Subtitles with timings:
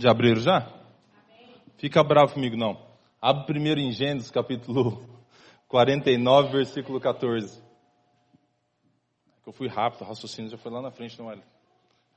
[0.00, 0.72] Já abriram já?
[1.76, 2.80] Fica bravo comigo não.
[3.20, 5.04] Abre primeiro em Gênesis capítulo
[5.66, 7.60] 49, versículo 14.
[9.44, 11.42] Eu fui rápido, o raciocínio já foi lá na frente, não é?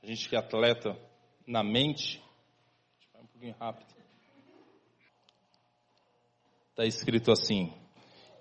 [0.00, 0.96] A gente que é atleta
[1.44, 2.22] na mente,
[3.12, 3.92] vai um pouquinho rápido.
[6.70, 7.72] Está escrito assim: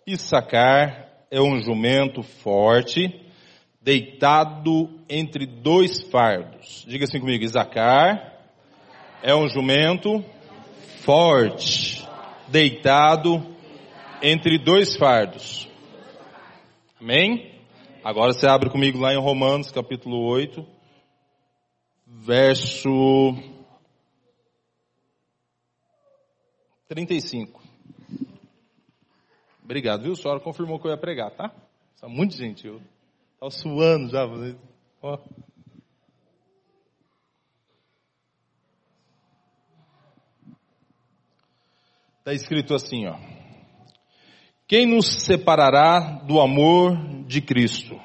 [0.05, 3.27] Issacar é um jumento forte,
[3.81, 6.85] deitado entre dois fardos.
[6.88, 8.30] Diga assim comigo: Issacar
[9.23, 10.23] é um jumento
[11.03, 12.07] forte,
[12.48, 13.55] deitado
[14.21, 15.70] entre dois fardos.
[16.99, 17.59] Amém?
[18.03, 20.66] Agora você abre comigo lá em Romanos capítulo 8,
[22.07, 23.35] verso
[26.88, 27.61] 35.
[29.63, 30.13] Obrigado, viu?
[30.13, 31.53] A senhora confirmou que eu ia pregar, tá?
[31.95, 32.81] Está muito gentil.
[33.35, 34.25] Está suando já.
[35.02, 35.17] Ó.
[42.22, 43.16] Está escrito assim, ó.
[44.67, 48.00] Quem nos separará do amor de Cristo?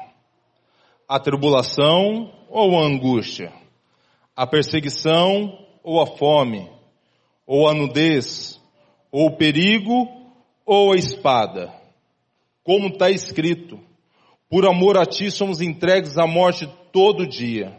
[1.06, 3.52] A tribulação ou a angústia?
[4.34, 6.66] A perseguição ou a fome?
[7.46, 8.58] Ou a nudez?
[9.12, 10.08] Ou o perigo
[10.64, 11.70] ou a espada?
[12.64, 13.78] Como está escrito,
[14.48, 17.78] por amor a ti somos entregues à morte todo dia.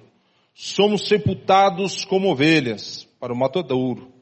[0.53, 4.16] Somos sepultados como ovelhas para o matadouro.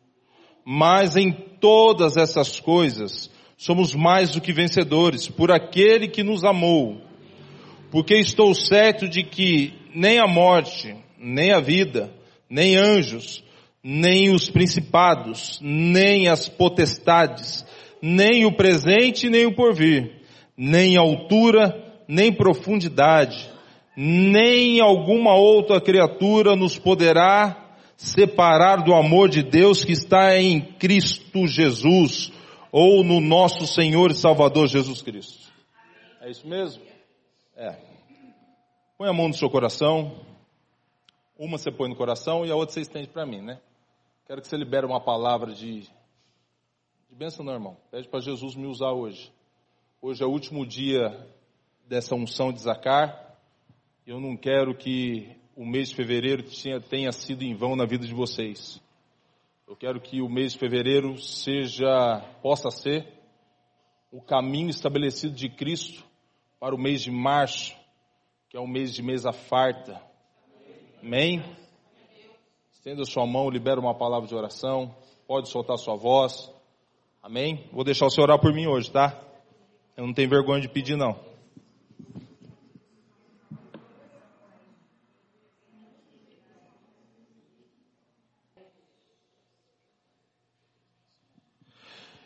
[0.65, 7.01] Mas em todas essas coisas, somos mais do que vencedores por aquele que nos amou.
[7.91, 12.11] Porque estou certo de que nem a morte, nem a vida,
[12.49, 13.43] nem anjos,
[13.83, 17.63] nem os principados, nem as potestades,
[18.01, 20.11] nem o presente, nem o porvir,
[20.57, 23.49] nem altura, nem profundidade,
[23.95, 27.64] nem alguma outra criatura nos poderá
[27.97, 32.31] separar do amor de Deus que está em Cristo Jesus,
[32.71, 35.51] ou no nosso Senhor e Salvador Jesus Cristo.
[36.21, 36.83] É isso mesmo?
[37.55, 37.77] É.
[38.97, 40.19] Põe a mão no seu coração.
[41.37, 43.59] Uma você põe no coração e a outra você estende para mim, né?
[44.25, 47.77] Quero que você libere uma palavra de, de bênção, não, irmão.
[47.91, 49.31] Pede para Jesus me usar hoje.
[50.01, 51.27] Hoje é o último dia
[51.87, 53.37] dessa unção de Zacar.
[54.05, 56.43] Eu não quero que o mês de fevereiro
[56.89, 58.81] tenha sido em vão na vida de vocês.
[59.67, 63.07] Eu quero que o mês de fevereiro seja, possa ser,
[64.11, 66.03] o caminho estabelecido de Cristo
[66.59, 67.75] para o mês de março,
[68.49, 70.01] que é um mês de mesa farta.
[71.01, 71.43] Amém?
[72.73, 74.93] Estenda sua mão, libera uma palavra de oração.
[75.25, 76.51] Pode soltar sua voz.
[77.23, 77.67] Amém?
[77.71, 79.19] Vou deixar você orar por mim hoje, tá?
[79.97, 81.19] Eu não tenho vergonha de pedir, não.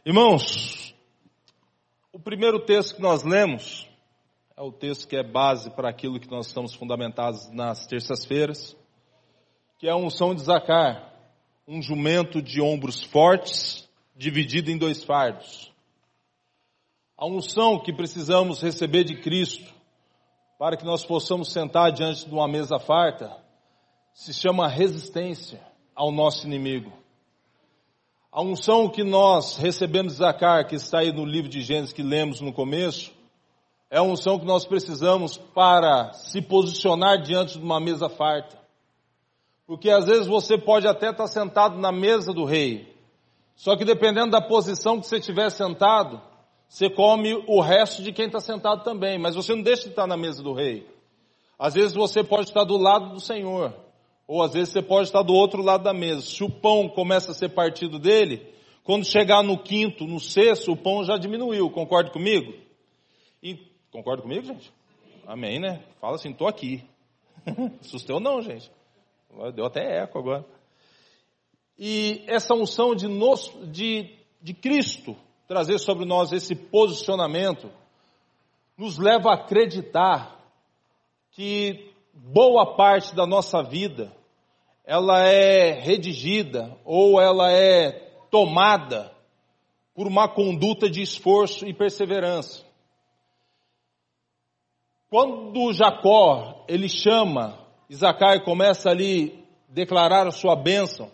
[0.06, 0.96] Irmãos,
[2.14, 3.86] o primeiro texto que nós lemos
[4.56, 8.78] é o texto que é base para aquilo que nós estamos fundamentados nas terças-feiras,
[9.78, 11.14] que é a unção de Zacar,
[11.68, 15.70] um jumento de ombros fortes, dividido em dois fardos.
[17.18, 19.74] A unção que precisamos receber de Cristo
[20.58, 23.36] para que nós possamos sentar diante de uma mesa farta
[24.14, 25.62] se chama resistência
[25.94, 26.99] ao nosso inimigo.
[28.32, 32.04] A unção que nós recebemos de Zacar, que está aí no livro de Gênesis que
[32.04, 33.12] lemos no começo,
[33.90, 38.60] é a unção que nós precisamos para se posicionar diante de uma mesa farta.
[39.66, 42.96] Porque às vezes você pode até estar sentado na mesa do rei,
[43.56, 46.22] só que dependendo da posição que você estiver sentado,
[46.68, 50.06] você come o resto de quem está sentado também, mas você não deixa de estar
[50.06, 50.88] na mesa do rei.
[51.58, 53.74] Às vezes você pode estar do lado do Senhor,
[54.30, 56.22] ou às vezes você pode estar do outro lado da mesa.
[56.22, 58.48] Se o pão começa a ser partido dele,
[58.84, 61.68] quando chegar no quinto, no sexto, o pão já diminuiu.
[61.72, 62.54] Concorda comigo?
[63.42, 63.58] E,
[63.90, 64.72] concorda comigo, gente?
[65.26, 65.84] Amém, né?
[66.00, 66.84] Fala assim, tô aqui.
[67.82, 68.72] Assusteu não, gente.
[69.56, 70.46] Deu até eco agora.
[71.76, 75.16] E essa unção de, nos, de, de Cristo
[75.48, 77.68] trazer sobre nós esse posicionamento
[78.78, 80.40] nos leva a acreditar
[81.32, 84.19] que boa parte da nossa vida
[84.90, 87.92] ela é redigida ou ela é
[88.32, 89.12] tomada
[89.94, 92.66] por uma conduta de esforço e perseverança.
[95.08, 101.12] Quando Jacó, ele chama Isacar e começa ali declarar a sua bênção,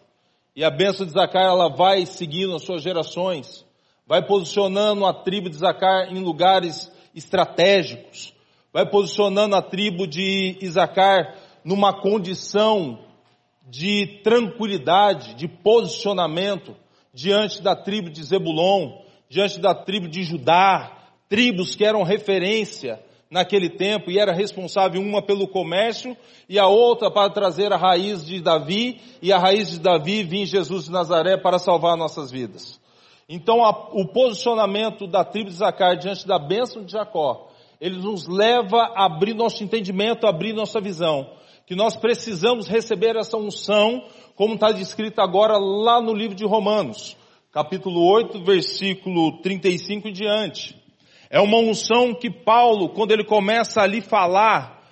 [0.55, 3.65] e a bênção de Isacar ela vai seguindo as suas gerações,
[4.07, 8.33] vai posicionando a tribo de Isacar em lugares estratégicos,
[8.71, 11.35] vai posicionando a tribo de Isacar
[11.65, 13.04] numa condição
[13.65, 16.75] de tranquilidade, de posicionamento
[17.13, 20.91] diante da tribo de Zebulon, diante da tribo de Judá,
[21.27, 26.15] tribos que eram referência naquele tempo e era responsável uma pelo comércio
[26.47, 30.45] e a outra para trazer a raiz de Davi e a raiz de Davi vinha
[30.45, 32.79] Jesus de Nazaré para salvar nossas vidas.
[33.27, 37.49] Então a, o posicionamento da tribo de Zacar diante da bênção de Jacó,
[37.81, 41.27] ele nos leva a abrir nosso entendimento, a abrir nossa visão
[41.65, 47.17] que nós precisamos receber essa unção, como está descrito agora lá no livro de Romanos,
[47.51, 50.75] capítulo 8, versículo 35 e diante.
[51.29, 54.83] É uma unção que Paulo, quando ele começa ali falar,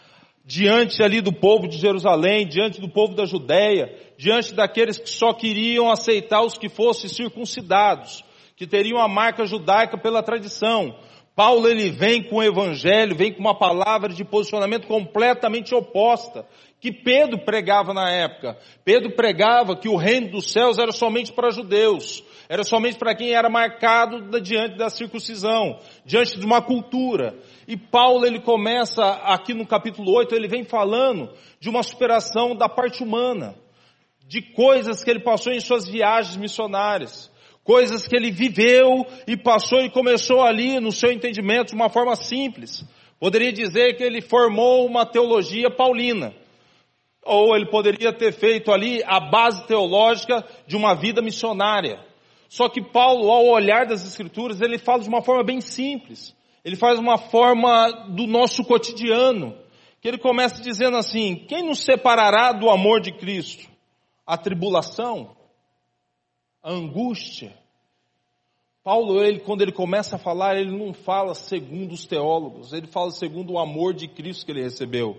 [0.43, 5.31] diante ali do povo de Jerusalém, diante do povo da Judéia, diante daqueles que só
[5.31, 8.23] queriam aceitar os que fossem circuncidados,
[8.55, 10.95] que teriam a marca judaica pela tradição,
[11.35, 16.45] Paulo ele vem com o evangelho, vem com uma palavra de posicionamento completamente oposta
[16.79, 18.57] que Pedro pregava na época.
[18.85, 23.31] Pedro pregava que o reino dos céus era somente para judeus, era somente para quem
[23.31, 27.35] era marcado diante da circuncisão, diante de uma cultura.
[27.67, 32.69] E Paulo ele começa aqui no capítulo 8, ele vem falando de uma superação da
[32.69, 33.55] parte humana,
[34.27, 37.32] de coisas que ele passou em suas viagens missionárias
[37.63, 42.15] coisas que ele viveu e passou e começou ali no seu entendimento de uma forma
[42.15, 42.83] simples.
[43.19, 46.33] Poderia dizer que ele formou uma teologia paulina.
[47.25, 52.03] Ou ele poderia ter feito ali a base teológica de uma vida missionária.
[52.49, 56.35] Só que Paulo, ao olhar das escrituras, ele fala de uma forma bem simples.
[56.65, 59.57] Ele faz uma forma do nosso cotidiano.
[60.01, 63.69] Que ele começa dizendo assim, quem nos separará do amor de Cristo?
[64.27, 65.33] A tribulação?
[66.63, 67.53] A angústia.
[68.83, 73.11] Paulo, ele, quando ele começa a falar, ele não fala segundo os teólogos, ele fala
[73.11, 75.17] segundo o amor de Cristo que ele recebeu.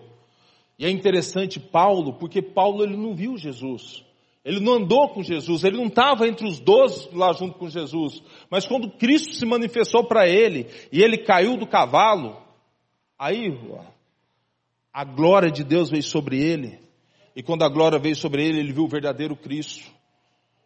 [0.78, 4.04] E é interessante Paulo, porque Paulo ele não viu Jesus.
[4.44, 8.22] Ele não andou com Jesus, ele não estava entre os doze lá junto com Jesus.
[8.50, 12.36] Mas quando Cristo se manifestou para ele e ele caiu do cavalo,
[13.18, 13.58] aí
[14.92, 16.78] a glória de Deus veio sobre ele.
[17.34, 19.93] E quando a glória veio sobre ele, ele viu o verdadeiro Cristo.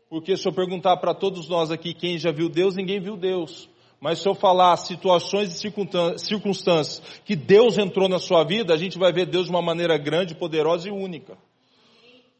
[0.08, 3.68] Porque se eu perguntar para todos nós aqui quem já viu Deus, ninguém viu Deus.
[4.00, 8.98] Mas se eu falar situações e circunstâncias que Deus entrou na sua vida, a gente
[8.98, 11.36] vai ver Deus de uma maneira grande, poderosa e única.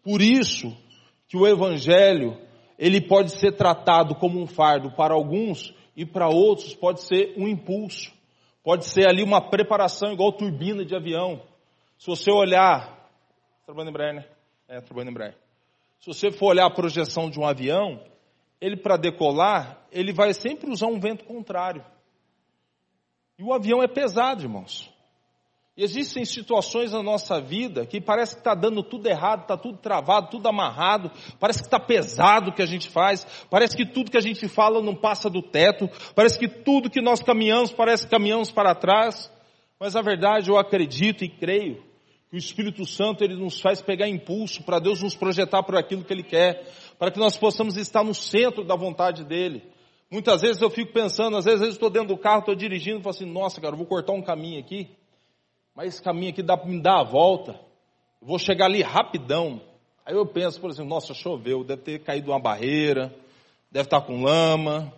[0.02, 0.74] Por isso
[1.26, 2.38] que o Evangelho,
[2.78, 7.48] ele pode ser tratado como um fardo para alguns e para outros pode ser um
[7.48, 8.12] impulso.
[8.62, 11.42] Pode ser ali uma preparação igual turbina de avião.
[11.98, 13.10] Se você olhar,
[13.66, 14.24] trabalhando em Embraer, né?
[14.68, 15.47] É, trabalhando em Embraer.
[16.00, 18.00] Se você for olhar a projeção de um avião,
[18.60, 21.84] ele para decolar, ele vai sempre usar um vento contrário.
[23.38, 24.92] E o avião é pesado, irmãos.
[25.76, 30.28] Existem situações na nossa vida que parece que está dando tudo errado, está tudo travado,
[30.28, 31.08] tudo amarrado,
[31.38, 34.48] parece que está pesado o que a gente faz, parece que tudo que a gente
[34.48, 38.74] fala não passa do teto, parece que tudo que nós caminhamos parece que caminhamos para
[38.74, 39.32] trás.
[39.78, 41.87] Mas a verdade eu acredito e creio
[42.32, 46.12] o Espírito Santo ele nos faz pegar impulso para Deus nos projetar por aquilo que
[46.12, 46.66] Ele quer,
[46.98, 49.62] para que nós possamos estar no centro da vontade dEle.
[50.10, 53.02] Muitas vezes eu fico pensando, às vezes eu estou dentro do carro, estou dirigindo e
[53.02, 54.90] falo assim, nossa cara, vou cortar um caminho aqui,
[55.74, 57.58] mas esse caminho aqui dá para me dar a volta,
[58.20, 59.60] vou chegar ali rapidão.
[60.04, 63.14] Aí eu penso, por exemplo, nossa, choveu, deve ter caído uma barreira,
[63.70, 64.92] deve estar com lama.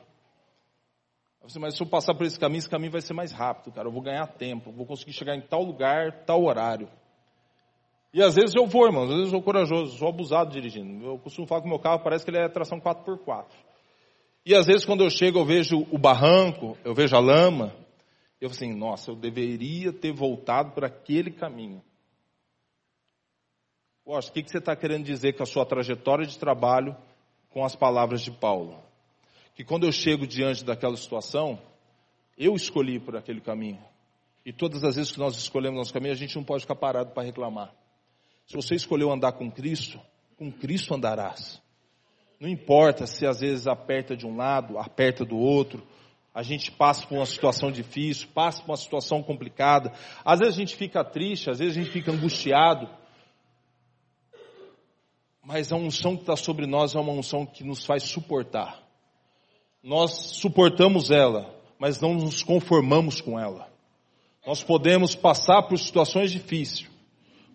[1.59, 3.93] mas se eu passar por esse caminho, esse caminho vai ser mais rápido, cara, eu
[3.93, 6.88] vou ganhar tempo, vou conseguir chegar em tal lugar, tal horário.
[8.12, 11.05] E às vezes eu vou, irmãos, às vezes eu sou corajoso, sou abusado dirigindo.
[11.05, 13.47] Eu costumo falar que o meu carro parece que ele é tração 4x4.
[14.45, 17.75] E às vezes quando eu chego eu vejo o barranco, eu vejo a lama,
[18.40, 21.83] eu falo assim, nossa, eu deveria ter voltado por aquele caminho.
[24.05, 26.97] Poxa, o que você está querendo dizer com a sua trajetória de trabalho
[27.50, 28.76] com as palavras de Paulo?
[29.55, 31.61] Que quando eu chego diante daquela situação,
[32.37, 33.79] eu escolhi por aquele caminho.
[34.45, 37.12] E todas as vezes que nós escolhemos nosso caminho, a gente não pode ficar parado
[37.12, 37.73] para reclamar.
[38.50, 40.00] Se você escolheu andar com Cristo,
[40.37, 41.62] com Cristo andarás.
[42.40, 45.87] Não importa se às vezes aperta de um lado, aperta do outro,
[46.35, 49.92] a gente passa por uma situação difícil, passa por uma situação complicada,
[50.25, 52.88] às vezes a gente fica triste, às vezes a gente fica angustiado,
[55.45, 58.83] mas a unção que está sobre nós é uma unção que nos faz suportar.
[59.80, 63.73] Nós suportamos ela, mas não nos conformamos com ela.
[64.45, 66.89] Nós podemos passar por situações difíceis,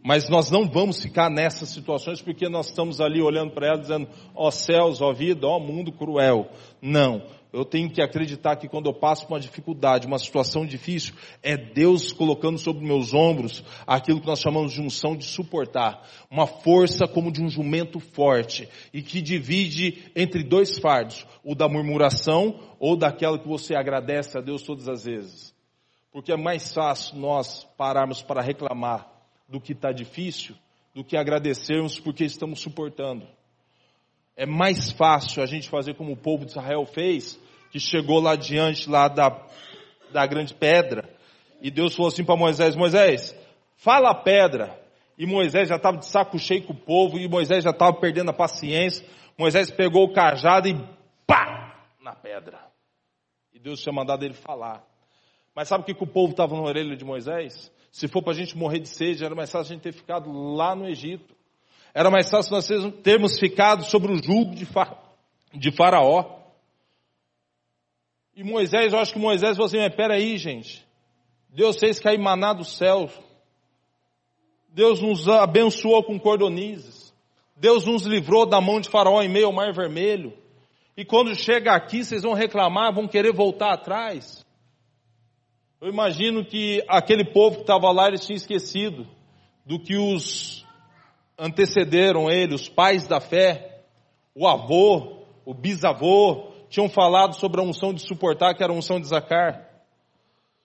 [0.05, 4.07] mas nós não vamos ficar nessas situações porque nós estamos ali olhando para ela dizendo,
[4.35, 6.47] ó céus, ó vida, ó mundo cruel.
[6.79, 7.23] Não.
[7.51, 11.57] eu tenho que acreditar que quando eu passo por uma dificuldade, uma situação difícil, é
[11.57, 16.07] Deus colocando sobre meus ombros aquilo que nós chamamos de unção de suportar.
[16.29, 21.67] Uma força como de um jumento forte e que divide entre dois fardos, o da
[21.67, 25.51] murmuração ou daquela que você agradece a Deus todas as vezes.
[26.11, 29.14] Porque é mais fácil nós pararmos para reclamar
[29.47, 30.55] do que está difícil
[30.95, 33.27] do que agradecermos porque estamos suportando.
[34.37, 37.37] É mais fácil a gente fazer como o povo de Israel fez,
[37.69, 39.45] que chegou lá diante lá da,
[40.13, 41.13] da grande pedra,
[41.61, 43.35] e Deus falou assim para Moisés, Moisés,
[43.75, 44.79] fala a pedra.
[45.17, 48.29] E Moisés já estava de saco cheio com o povo, e Moisés já estava perdendo
[48.29, 49.05] a paciência.
[49.37, 50.75] Moisés pegou o cajado e
[51.25, 51.83] pá!
[52.01, 52.59] Na pedra.
[53.53, 54.83] E Deus tinha mandado ele falar.
[55.55, 57.71] Mas sabe o que, que o povo estava na orelha de Moisés?
[57.95, 60.29] Se for para a gente morrer de sede, era mais fácil a gente ter ficado
[60.29, 61.33] lá no Egito.
[61.93, 62.67] Era mais fácil nós
[63.01, 64.67] termos ficado sobre o jugo de,
[65.57, 66.41] de Faraó.
[68.35, 70.85] E Moisés, eu acho que Moisés falou assim, peraí gente,
[71.47, 73.09] Deus fez cair maná do céu,
[74.67, 77.13] Deus nos abençoou com cordonizes,
[77.55, 80.37] Deus nos livrou da mão de faraó em meio ao mar vermelho,
[80.97, 84.44] e quando chega aqui vocês vão reclamar, vão querer voltar atrás.
[85.85, 89.05] Eu imagino que aquele povo que estava lá, eles tinham esquecido
[89.63, 90.65] do que os
[91.37, 93.83] antecederam ele, os pais da fé,
[94.33, 98.99] o avô, o bisavô, tinham falado sobre a unção de suportar, que era a unção
[98.99, 99.69] de Zacar.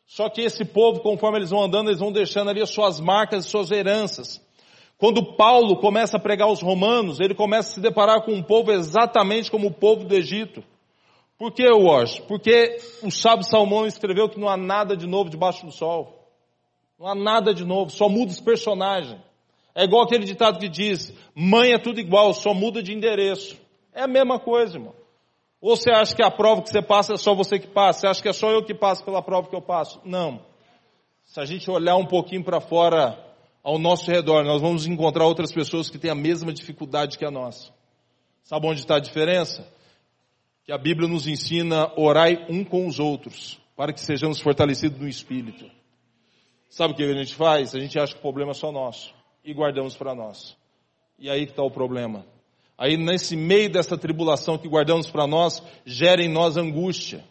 [0.07, 3.41] Só que esse povo, conforme eles vão andando, eles vão deixando ali as suas marcas,
[3.41, 4.41] as suas heranças.
[4.97, 8.73] Quando Paulo começa a pregar aos romanos, ele começa a se deparar com um povo
[8.73, 10.65] exatamente como o povo do Egito.
[11.41, 12.21] Por que, Wash?
[12.29, 16.29] Porque o sábio Salmão escreveu que não há nada de novo debaixo do sol.
[16.99, 19.19] Não há nada de novo, só muda os personagens.
[19.75, 23.57] É igual aquele ditado que diz, mãe é tudo igual, só muda de endereço.
[23.95, 24.93] É a mesma coisa, irmão.
[25.63, 28.01] Ou você acha que a prova que você passa é só você que passa?
[28.01, 29.99] Você acha que é só eu que passo pela prova que eu passo?
[30.05, 30.43] Não.
[31.25, 33.19] Se a gente olhar um pouquinho para fora,
[33.65, 37.31] ao nosso redor, nós vamos encontrar outras pessoas que têm a mesma dificuldade que a
[37.31, 37.73] nossa.
[38.43, 39.67] Sabe onde está a diferença?
[40.71, 45.09] Que a Bíblia nos ensina orai um com os outros, para que sejamos fortalecidos no
[45.09, 45.69] Espírito.
[46.69, 47.75] Sabe o que a gente faz?
[47.75, 49.13] A gente acha que o problema é só nosso
[49.45, 50.57] e guardamos para nós.
[51.19, 52.25] E aí que está o problema.
[52.79, 57.25] Aí nesse meio dessa tribulação que guardamos para nós, gera em nós angústia.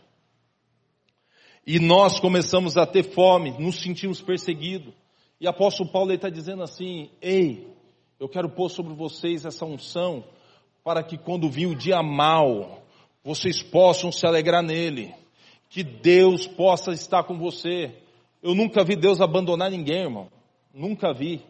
[1.66, 4.94] E nós começamos a ter fome, nos sentimos perseguidos.
[5.40, 7.74] E apóstolo Paulo está dizendo assim, ei,
[8.20, 10.26] eu quero pôr sobre vocês essa unção,
[10.84, 12.84] para que quando vir o dia mal,
[13.24, 15.14] vocês possam se alegrar nele,
[15.70, 17.92] que Deus possa estar com você.
[18.42, 20.30] Eu nunca vi Deus abandonar ninguém, irmão.
[20.74, 21.42] Nunca vi.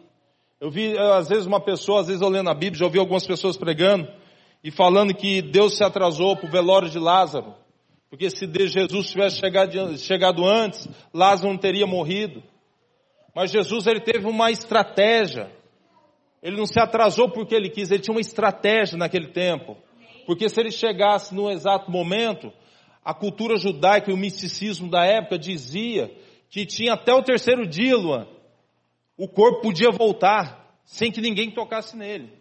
[0.60, 2.98] Eu vi, eh, às vezes, uma pessoa, às vezes eu lendo a Bíblia, já ouvi
[2.98, 4.08] algumas pessoas pregando
[4.62, 7.54] e falando que Deus se atrasou para o velório de Lázaro.
[8.10, 12.42] Porque se Jesus tivesse chegado, chegado antes, Lázaro não teria morrido.
[13.34, 15.50] Mas Jesus, ele teve uma estratégia.
[16.42, 19.76] Ele não se atrasou porque ele quis, ele tinha uma estratégia naquele tempo.
[20.30, 22.52] Porque se ele chegasse no exato momento,
[23.04, 26.16] a cultura judaica e o misticismo da época dizia
[26.48, 28.28] que tinha até o terceiro dia, Luan,
[29.16, 32.32] o corpo podia voltar sem que ninguém tocasse nele.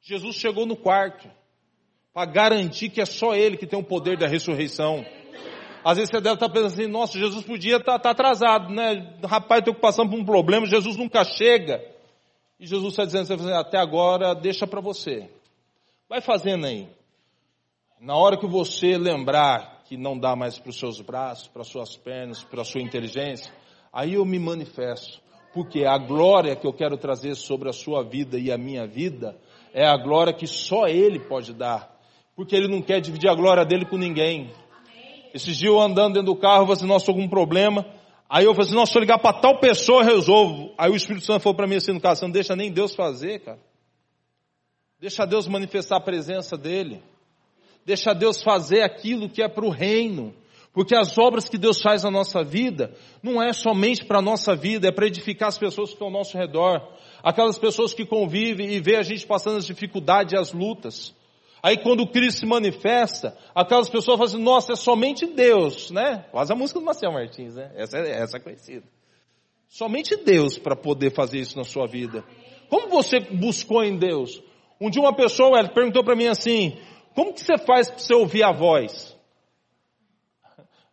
[0.00, 1.30] Jesus chegou no quarto
[2.10, 5.04] para garantir que é só ele que tem o poder da ressurreição.
[5.84, 9.14] Às vezes você deve estar pensando assim, nossa, Jesus podia estar, estar atrasado, né?
[9.26, 11.84] Rapaz, estou passando por um problema, Jesus nunca chega.
[12.58, 15.35] E Jesus está dizendo assim, até agora deixa para você.
[16.08, 16.88] Vai fazendo aí.
[18.00, 21.68] Na hora que você lembrar que não dá mais para os seus braços, para as
[21.68, 23.52] suas pernas, para a sua inteligência,
[23.92, 25.20] aí eu me manifesto.
[25.52, 29.36] Porque a glória que eu quero trazer sobre a sua vida e a minha vida
[29.72, 31.96] é a glória que só Ele pode dar.
[32.36, 34.52] Porque Ele não quer dividir a glória dele com ninguém.
[35.34, 37.84] Esses dias eu andando dentro do carro, eu falei assim, nossa, algum problema.
[38.28, 40.72] Aí eu falei assim, nossa, se eu ligar para tal pessoa, eu resolvo.
[40.78, 42.94] Aí o Espírito Santo falou para mim assim no carro, você não deixa nem Deus
[42.94, 43.58] fazer, cara.
[45.00, 47.02] Deixa Deus manifestar a presença dEle.
[47.84, 50.34] Deixa Deus fazer aquilo que é para o reino.
[50.72, 54.54] Porque as obras que Deus faz na nossa vida, não é somente para a nossa
[54.54, 56.86] vida, é para edificar as pessoas que estão ao nosso redor.
[57.22, 61.14] Aquelas pessoas que convivem e vê a gente passando as dificuldades e as lutas.
[61.62, 66.26] Aí quando Cristo se manifesta, aquelas pessoas falam assim, nossa, é somente Deus, né?
[66.30, 67.72] Faz a música do Marcel Martins, né?
[67.74, 68.84] Essa, é, essa é conhecida.
[69.68, 72.22] Somente Deus para poder fazer isso na sua vida.
[72.68, 74.42] Como você buscou em Deus?
[74.80, 76.76] Um dia uma pessoa ela perguntou para mim assim,
[77.14, 79.16] como que você faz para você ouvir a voz?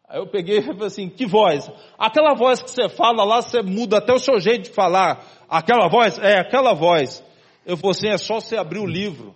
[0.07, 1.69] Aí eu peguei e falei assim, que voz?
[1.97, 5.25] Aquela voz que você fala lá, você muda até o seu jeito de falar.
[5.49, 6.19] Aquela voz?
[6.19, 7.23] É, aquela voz.
[7.65, 9.33] Eu falei assim, é só você abrir o livro.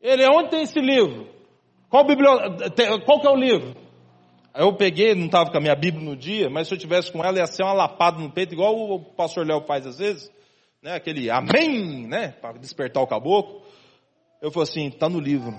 [0.00, 1.26] Ele, onde tem esse livro?
[1.90, 2.06] Qual,
[3.04, 3.74] qual que é o livro?
[4.54, 7.12] Aí eu peguei, não estava com a minha Bíblia no dia, mas se eu tivesse
[7.12, 10.30] com ela ia ser uma lapada no peito, igual o pastor Léo faz às vezes,
[10.82, 10.94] né?
[10.94, 12.28] Aquele amém, né?
[12.28, 13.62] Para despertar o caboclo.
[14.40, 15.54] Eu falei assim, está no livro.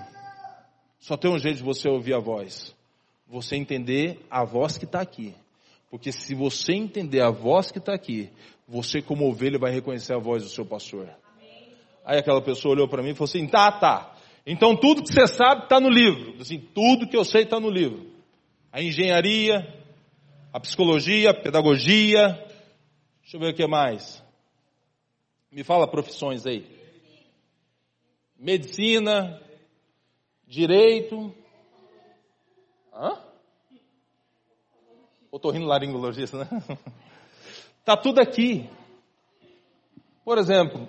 [0.98, 2.74] Só tem um jeito de você ouvir a voz.
[3.26, 5.34] Você entender a voz que está aqui.
[5.90, 8.30] Porque se você entender a voz que está aqui,
[8.66, 11.08] você como ovelha vai reconhecer a voz do seu pastor.
[12.04, 14.16] Aí aquela pessoa olhou para mim e falou assim, tá, tá.
[14.46, 16.40] Então tudo que você sabe está no livro.
[16.40, 18.10] Assim, tudo que eu sei está no livro.
[18.72, 19.66] A engenharia,
[20.52, 22.28] a psicologia, a pedagogia.
[23.22, 24.22] Deixa eu ver o que mais.
[25.50, 26.64] Me fala profissões aí.
[28.38, 29.42] Medicina,
[30.46, 31.34] direito.
[32.92, 33.18] Hã?
[35.30, 36.48] Otorrinolaringologista, né?
[37.82, 38.68] Tá tudo aqui.
[40.22, 40.86] Por exemplo,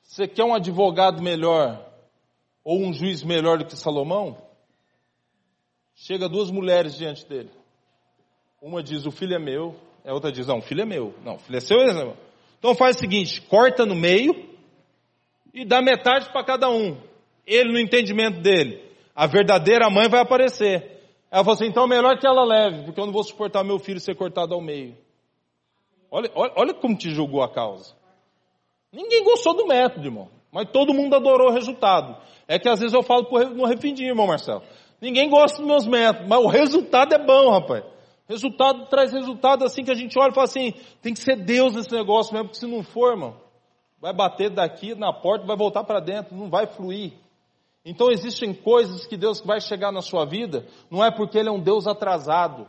[0.00, 1.84] você quer um advogado melhor
[2.64, 4.40] ou um juiz melhor do que Salomão?
[5.94, 7.50] Chega duas mulheres diante dele.
[8.62, 9.76] Uma diz, o filho é meu.
[10.04, 11.14] A outra diz, não, o filho é meu.
[11.22, 11.76] Não, o filho é seu.
[12.60, 14.48] Então faz o seguinte, corta no meio
[15.52, 16.96] e dá metade para cada um.
[17.46, 18.84] Ele no entendimento dele.
[19.16, 21.00] A verdadeira mãe vai aparecer.
[21.30, 23.78] Ela falou assim, então é melhor que ela leve, porque eu não vou suportar meu
[23.78, 24.94] filho ser cortado ao meio.
[26.10, 27.94] Olha, olha, olha como te julgou a causa.
[28.92, 30.28] Ninguém gostou do método, irmão.
[30.52, 32.16] Mas todo mundo adorou o resultado.
[32.46, 34.62] É que às vezes eu falo no refindinho, irmão Marcelo.
[35.00, 37.84] Ninguém gosta dos meus métodos, mas o resultado é bom, rapaz.
[38.30, 40.72] Resultado traz resultado assim que a gente olha e fala assim,
[41.02, 43.36] tem que ser Deus nesse negócio mesmo, porque se não for, irmão,
[44.00, 47.12] vai bater daqui na porta, vai voltar para dentro, não vai fluir.
[47.84, 51.52] Então existem coisas que Deus vai chegar na sua vida, não é porque Ele é
[51.52, 52.68] um Deus atrasado,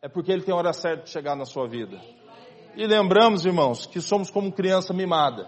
[0.00, 2.00] é porque Ele tem hora certa de chegar na sua vida.
[2.74, 5.46] E lembramos, irmãos, que somos como criança mimada.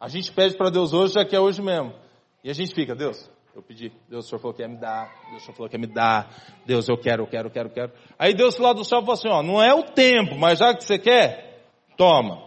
[0.00, 1.94] A gente pede para Deus hoje, já que é hoje mesmo.
[2.42, 5.12] E a gente fica, Deus, eu pedi, Deus, o Senhor falou que ia me dar,
[5.30, 7.68] Deus o Senhor falou que ia me dar, Deus, eu quero, eu quero, eu quero,
[7.68, 7.92] eu quero.
[8.18, 10.84] Aí Deus lá do céu falou assim, ó, não é o tempo, mas já que
[10.84, 11.64] você quer,
[11.96, 12.42] toma.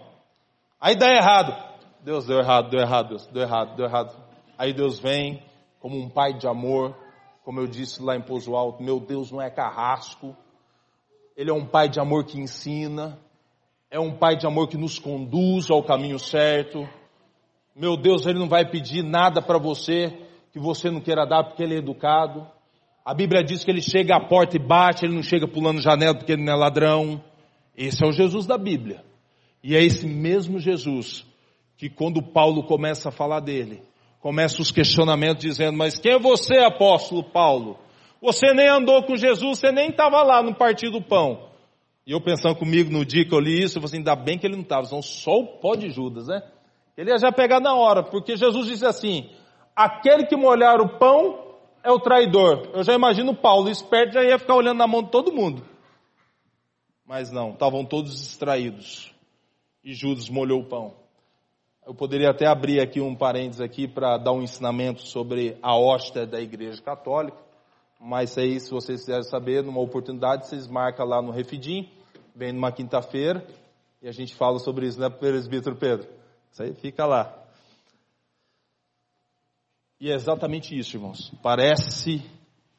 [0.79, 1.73] Aí dá errado.
[2.01, 4.15] Deus deu errado, deu errado, Deus, deu errado, deu errado.
[4.57, 5.41] Aí Deus vem,
[5.79, 6.95] como um pai de amor,
[7.43, 10.35] como eu disse lá em Pouso Alto, meu Deus não é carrasco,
[11.35, 13.19] Ele é um pai de amor que ensina,
[13.91, 16.87] é um pai de amor que nos conduz ao caminho certo.
[17.75, 20.22] Meu Deus, Ele não vai pedir nada para você
[20.53, 22.47] que você não queira dar porque Ele é educado.
[23.03, 26.15] A Bíblia diz que Ele chega à porta e bate, Ele não chega pulando janela
[26.15, 27.21] porque Ele não é ladrão.
[27.75, 29.03] Esse é o Jesus da Bíblia.
[29.63, 31.25] E é esse mesmo Jesus
[31.75, 33.81] que quando Paulo começa a falar dele,
[34.19, 37.79] começa os questionamentos dizendo, mas quem é você, apóstolo Paulo?
[38.21, 41.49] Você nem andou com Jesus, você nem estava lá no partido do pão.
[42.05, 44.37] E eu pensando comigo no dia que eu li isso, eu falei assim, ainda bem
[44.37, 46.43] que ele não estava, senão só o pó de Judas, né?
[46.95, 49.29] Ele ia já pegar na hora, porque Jesus disse assim,
[49.75, 51.43] aquele que molhar o pão
[51.83, 52.69] é o traidor.
[52.73, 55.63] Eu já imagino Paulo, esperto, já ia ficar olhando na mão de todo mundo.
[57.05, 59.13] Mas não, estavam todos distraídos.
[59.83, 60.93] E Judas molhou o pão.
[61.85, 66.25] Eu poderia até abrir aqui um parênteses aqui para dar um ensinamento sobre a hóstia
[66.25, 67.37] da Igreja Católica,
[67.99, 71.89] mas aí se vocês quiserem saber, numa oportunidade, vocês marcam lá no Refidim,
[72.33, 73.45] vem numa quinta-feira,
[74.01, 76.07] e a gente fala sobre isso, né, presbítero Pedro?
[76.49, 77.42] Isso aí fica lá.
[80.03, 81.31] E é exatamente isso, irmãos.
[81.41, 82.21] Parece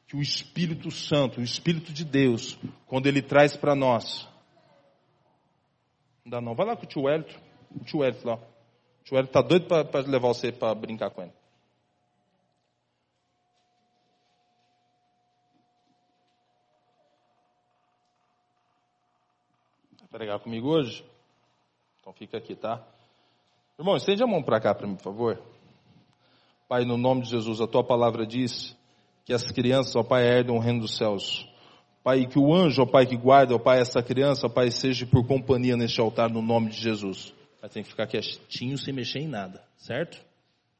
[0.05, 4.29] que o Espírito Santo, o Espírito de Deus, quando ele traz para nós,
[6.23, 7.25] não dá não, vai lá com o tio Hélio,
[7.71, 8.35] o tio Hélio lá.
[8.35, 11.33] O tio Hélio está doido para levar você para brincar com ele.
[19.97, 21.03] Vai pregar comigo hoje?
[22.01, 22.87] Então fica aqui, tá?
[23.79, 25.54] Irmão, estende a mão para cá para mim, por favor.
[26.67, 28.75] Pai, no nome de Jesus, a tua palavra diz
[29.23, 31.47] que as crianças, ó Pai, herdam o reino dos céus.
[32.03, 35.05] Pai, que o anjo, ó Pai, que guarda, ó Pai, essa criança, ó Pai, seja
[35.05, 37.33] por companhia neste altar, no nome de Jesus.
[37.61, 40.19] Mas tem que ficar quietinho sem mexer em nada, certo?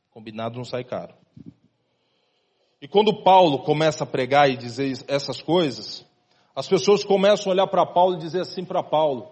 [0.10, 1.14] Combinado não sai caro.
[2.82, 6.04] E quando Paulo começa a pregar e dizer essas coisas,
[6.56, 9.32] as pessoas começam a olhar para Paulo e dizer assim para Paulo,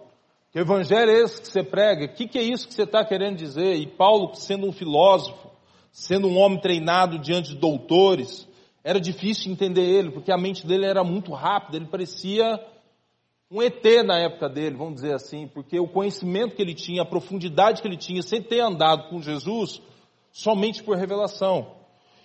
[0.52, 2.04] que evangelho é esse que você prega?
[2.04, 3.74] O que, que é isso que você está querendo dizer?
[3.74, 5.53] E Paulo, sendo um filósofo,
[5.94, 8.48] sendo um homem treinado diante de doutores,
[8.82, 12.60] era difícil entender ele, porque a mente dele era muito rápida, ele parecia
[13.48, 17.06] um ET na época dele, vamos dizer assim, porque o conhecimento que ele tinha, a
[17.06, 19.80] profundidade que ele tinha, sem ter andado com Jesus,
[20.32, 21.76] somente por revelação.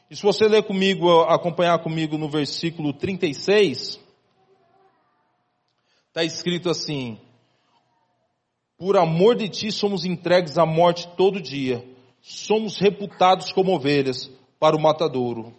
[0.10, 3.99] E se você ler comigo, acompanhar comigo no versículo 36,
[6.08, 7.19] está escrito assim,
[8.79, 11.88] por amor de ti somos entregues à morte todo dia,
[12.21, 14.29] somos reputados como ovelhas
[14.60, 15.53] para o matadouro.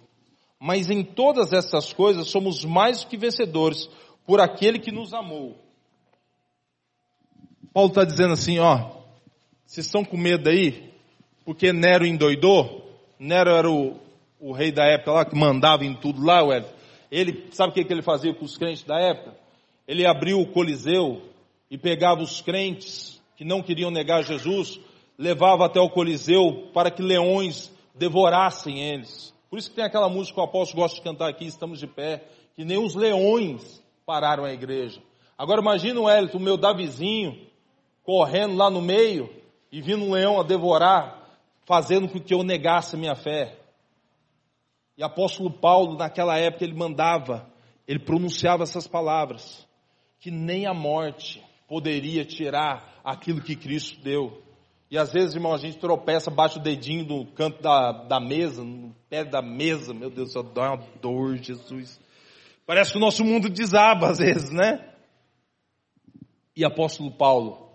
[0.60, 3.88] mas em todas essas coisas somos mais do que vencedores
[4.26, 5.56] por aquele que nos amou.
[7.72, 8.90] Paulo está dizendo assim, ó,
[9.64, 10.92] vocês estão com medo aí?
[11.44, 12.84] Porque Nero endoidou?
[13.18, 13.96] Nero era o,
[14.38, 16.64] o rei da época lá, que mandava em tudo lá, ué.
[17.10, 19.34] Ele, sabe o que, que ele fazia com os crentes da época?
[19.88, 21.22] Ele abriu o Coliseu
[21.70, 24.78] e pegava os crentes que não queriam negar Jesus,
[25.20, 29.34] levava até o Coliseu para que leões devorassem eles.
[29.50, 31.86] Por isso que tem aquela música que o apóstolo gosta de cantar aqui, estamos de
[31.86, 32.24] pé,
[32.56, 35.02] que nem os leões pararam a igreja.
[35.36, 37.38] Agora imagina o Hélito, o meu Davizinho,
[38.02, 39.28] correndo lá no meio
[39.70, 43.58] e vindo um leão a devorar, fazendo com que eu negasse a minha fé.
[44.96, 47.46] E apóstolo Paulo, naquela época, ele mandava,
[47.86, 49.68] ele pronunciava essas palavras,
[50.18, 54.48] que nem a morte poderia tirar aquilo que Cristo deu.
[54.90, 58.64] E às vezes, irmão, a gente tropeça, bate o dedinho no canto da, da mesa,
[58.64, 62.00] no pé da mesa, meu Deus, só dá uma dor, Jesus.
[62.66, 64.84] Parece que o nosso mundo desaba às vezes, né?
[66.56, 67.70] E apóstolo Paulo,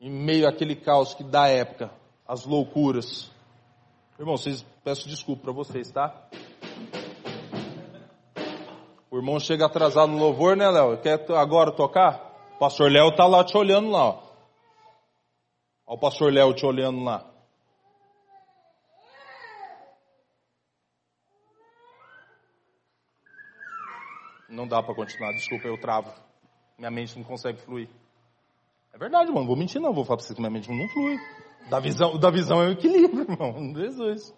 [0.00, 1.92] em meio àquele caos que da época,
[2.26, 3.30] as loucuras.
[4.18, 6.28] Irmão, vocês, peço desculpa para vocês, tá?
[9.08, 10.98] O irmão chega atrasado no louvor, né, Léo?
[10.98, 12.50] Quer agora tocar?
[12.56, 14.29] O pastor Léo tá lá te olhando lá, ó.
[15.90, 17.28] Olha o pastor Léo te olhando lá.
[24.48, 26.14] Não dá para continuar, desculpa, eu travo.
[26.78, 27.88] Minha mente não consegue fluir.
[28.92, 31.18] É verdade, não vou mentir não, vou falar para você que minha mente não flui.
[31.68, 34.32] Da visão, da visão é o equilíbrio, irmão, Jesus.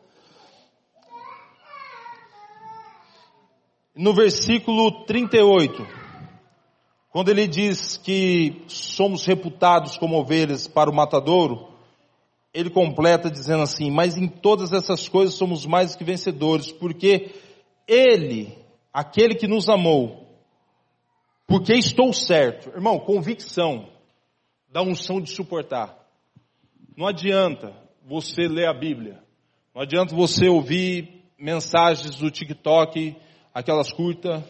[3.95, 5.87] No versículo 38,
[7.13, 11.69] quando ele diz que somos reputados como ovelhas para o matadouro,
[12.55, 17.35] ele completa dizendo assim: Mas em todas essas coisas somos mais que vencedores, porque
[17.87, 18.57] Ele,
[18.93, 20.27] aquele que nos amou,
[21.47, 22.71] porque estou certo.
[22.71, 23.91] Irmão, convicção
[24.71, 25.95] da unção de suportar.
[26.97, 27.75] Não adianta
[28.07, 29.23] você ler a Bíblia,
[29.75, 33.15] não adianta você ouvir mensagens do TikTok,
[33.53, 34.43] aquelas curtas,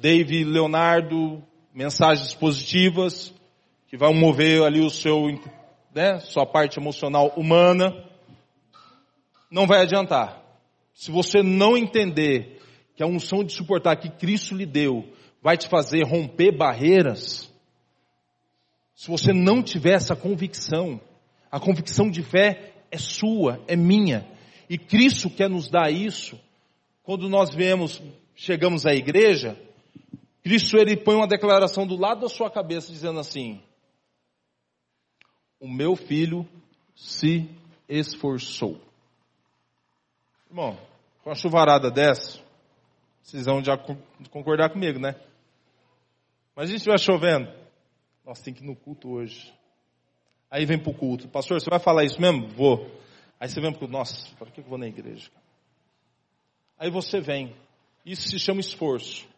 [0.00, 1.42] Dave Leonardo,
[1.74, 3.32] mensagens positivas,
[3.88, 5.26] que vão mover ali o seu,
[5.94, 7.92] né, sua parte emocional humana,
[9.50, 10.42] não vai adiantar.
[10.94, 12.60] Se você não entender
[12.94, 17.50] que a unção de suportar que Cristo lhe deu vai te fazer romper barreiras,
[18.94, 21.00] se você não tiver essa convicção,
[21.50, 24.26] a convicção de fé é sua, é minha,
[24.68, 26.38] e Cristo quer nos dar isso,
[27.02, 28.02] quando nós viemos,
[28.36, 29.56] chegamos à igreja,
[30.42, 33.62] Cristo ele põe uma declaração do lado da sua cabeça dizendo assim:
[35.60, 36.48] O meu filho
[36.94, 37.48] se
[37.88, 38.80] esforçou.
[40.48, 40.78] Irmão,
[41.22, 42.40] com a chuvarada dessa,
[43.22, 43.78] vocês vão já
[44.30, 45.14] concordar comigo, né?
[46.56, 47.52] Mas se estiver chovendo,
[48.24, 49.52] nós tem que ir no culto hoje.
[50.50, 51.28] Aí vem pro culto.
[51.28, 52.48] Pastor, você vai falar isso mesmo?
[52.48, 52.90] Vou.
[53.38, 53.92] Aí você vem pro culto.
[53.92, 55.30] Nossa, para que eu vou na igreja?
[56.78, 57.54] Aí você vem.
[58.04, 59.28] Isso se chama esforço.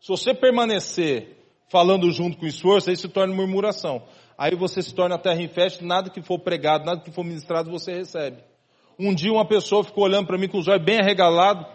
[0.00, 1.36] Se você permanecer
[1.68, 4.02] falando junto com esforço, aí se torna murmuração.
[4.36, 7.92] Aí você se torna terra infeste, nada que for pregado, nada que for ministrado, você
[7.92, 8.38] recebe.
[8.98, 11.66] Um dia uma pessoa ficou olhando para mim com os olhos bem arregalados.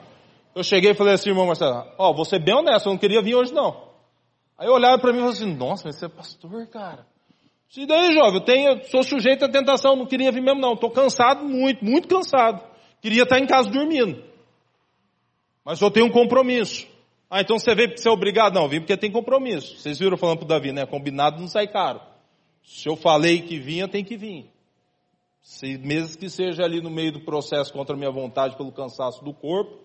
[0.53, 3.21] Eu cheguei e falei assim, irmão Marcelo, ó, você é bem honesto, eu não queria
[3.21, 3.85] vir hoje não.
[4.57, 7.05] Aí olhava para mim e falei assim, nossa, mas você é pastor, cara.
[7.77, 10.73] E daí, jovem, eu tenho, eu sou sujeito à tentação, não queria vir mesmo não.
[10.73, 12.63] Estou cansado muito, muito cansado.
[13.01, 14.23] Queria estar em casa dormindo.
[15.63, 16.87] Mas eu tenho um compromisso.
[17.29, 18.53] Ah, então você veio porque você é obrigado?
[18.53, 19.77] Não, vim porque tem compromisso.
[19.77, 20.85] Vocês viram falando para o Davi, né?
[20.85, 21.99] Combinado não sai caro.
[22.63, 24.49] Se eu falei que vinha, tem que vir.
[25.41, 29.23] Se, mesmo que seja ali no meio do processo contra a minha vontade, pelo cansaço
[29.23, 29.77] do corpo,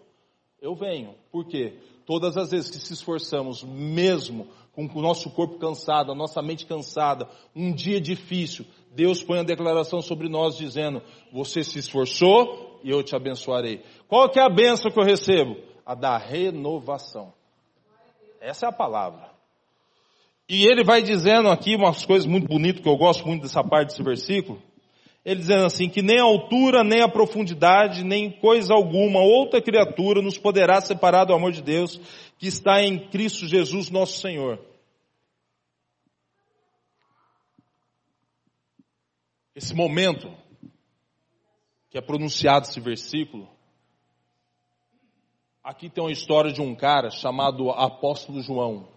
[0.61, 1.14] eu venho.
[1.31, 1.74] Por quê?
[2.07, 6.64] Todas as vezes que se esforçamos, mesmo com o nosso corpo cansado, a nossa mente
[6.64, 12.90] cansada, um dia difícil, Deus põe a declaração sobre nós dizendo, você se esforçou e
[12.90, 13.83] eu te abençoarei.
[14.09, 15.57] Qual que é a benção que eu recebo?
[15.90, 17.35] A da renovação.
[18.40, 19.29] Essa é a palavra.
[20.48, 23.88] E ele vai dizendo aqui umas coisas muito bonitas, que eu gosto muito dessa parte
[23.88, 24.62] desse versículo.
[25.24, 30.22] Ele dizendo assim, que nem a altura, nem a profundidade, nem coisa alguma, outra criatura
[30.22, 32.00] nos poderá separar do amor de Deus,
[32.38, 34.64] que está em Cristo Jesus nosso Senhor.
[39.57, 40.33] Esse momento,
[41.90, 43.48] que é pronunciado esse versículo,
[45.70, 48.88] Aqui tem uma história de um cara chamado Apóstolo João.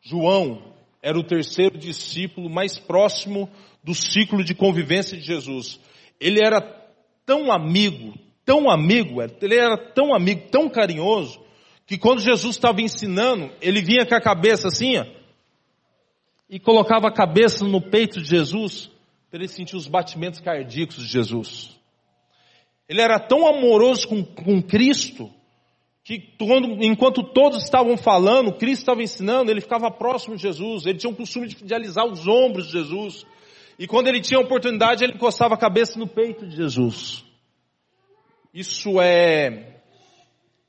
[0.00, 3.50] João era o terceiro discípulo mais próximo
[3.82, 5.80] do ciclo de convivência de Jesus.
[6.20, 6.60] Ele era
[7.26, 11.40] tão amigo, tão amigo, ele era tão amigo, tão carinhoso,
[11.84, 15.04] que quando Jesus estava ensinando, ele vinha com a cabeça assim, ó,
[16.48, 18.92] e colocava a cabeça no peito de Jesus,
[19.28, 21.76] para ele sentir os batimentos cardíacos de Jesus.
[22.88, 25.34] Ele era tão amoroso com, com Cristo,
[26.04, 26.36] que
[26.82, 31.14] enquanto todos estavam falando, Cristo estava ensinando, ele ficava próximo de Jesus, ele tinha um
[31.14, 33.24] costume de alisar os ombros de Jesus.
[33.78, 37.24] E quando ele tinha oportunidade, ele encostava a cabeça no peito de Jesus.
[38.52, 39.80] Isso é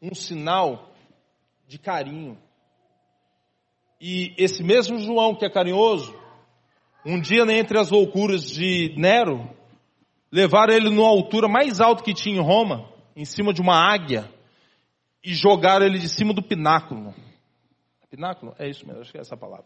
[0.01, 0.95] um sinal
[1.67, 2.37] de carinho.
[3.99, 6.15] E esse mesmo João que é carinhoso,
[7.05, 9.49] um dia entre as loucuras de Nero,
[10.31, 14.33] levaram ele numa altura mais alta que tinha em Roma, em cima de uma águia,
[15.25, 17.13] e jogaram ele de cima do pináculo.
[18.11, 18.53] Pináculo?
[18.59, 19.65] É isso mesmo, acho que é essa palavra.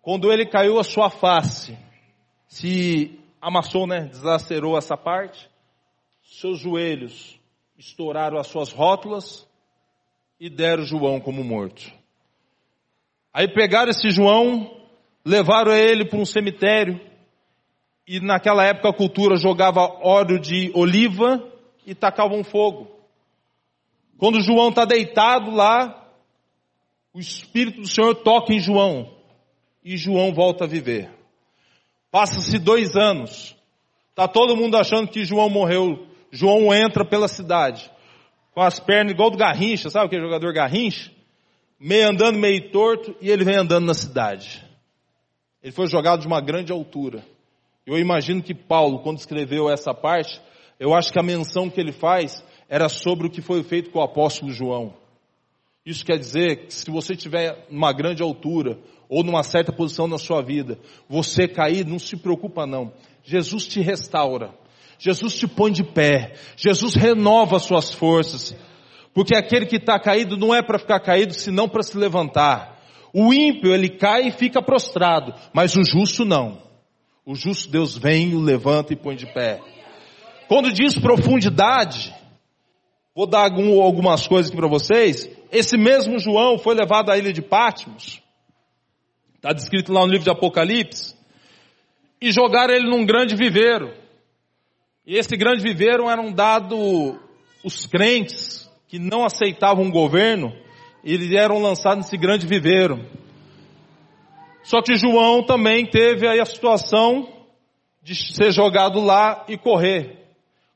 [0.00, 1.76] Quando ele caiu, a sua face
[2.48, 4.06] se amassou, né?
[4.06, 5.48] Deslacerou essa parte.
[6.22, 7.38] Seus joelhos
[7.76, 9.46] estouraram as suas rótulas
[10.40, 11.92] e deram João como morto.
[13.34, 14.80] Aí pegaram esse João,
[15.24, 16.98] levaram ele para um cemitério
[18.06, 21.46] e naquela época a cultura jogava óleo de oliva
[21.84, 22.95] e tacavam fogo.
[24.18, 26.08] Quando João está deitado lá,
[27.12, 29.14] o Espírito do Senhor toca em João
[29.84, 31.10] e João volta a viver.
[32.10, 33.56] Passa-se dois anos.
[34.10, 36.06] Está todo mundo achando que João morreu.
[36.30, 37.90] João entra pela cidade
[38.56, 41.12] com as pernas igual do Garrincha, sabe aquele jogador Garrincha?
[41.78, 44.64] Meio andando, meio torto, e ele vem andando na cidade.
[45.62, 47.22] Ele foi jogado de uma grande altura.
[47.86, 50.40] Eu imagino que Paulo, quando escreveu essa parte,
[50.80, 53.98] eu acho que a menção que ele faz era sobre o que foi feito com
[53.98, 54.94] o apóstolo João.
[55.84, 60.18] Isso quer dizer que se você estiver numa grande altura ou numa certa posição na
[60.18, 62.92] sua vida, você cair, não se preocupa não.
[63.22, 64.52] Jesus te restaura.
[64.98, 66.34] Jesus te põe de pé.
[66.56, 68.56] Jesus renova suas forças.
[69.14, 72.76] Porque aquele que está caído não é para ficar caído, senão para se levantar.
[73.12, 76.62] O ímpio, ele cai e fica prostrado, mas o justo não.
[77.24, 79.60] O justo Deus vem, o levanta e põe de pé.
[80.48, 82.14] Quando diz profundidade,
[83.16, 85.26] vou dar algumas coisas aqui para vocês.
[85.50, 88.22] Esse mesmo João foi levado à ilha de Patmos.
[89.34, 91.16] Está descrito lá no livro de Apocalipse.
[92.20, 93.90] E jogaram ele num grande viveiro.
[95.06, 97.18] E esse grande viveiro eram dado
[97.64, 100.52] os crentes que não aceitavam o governo,
[101.02, 103.04] eles eram lançados nesse grande viveiro.
[104.62, 107.28] Só que João também teve aí a situação
[108.02, 110.25] de ser jogado lá e correr.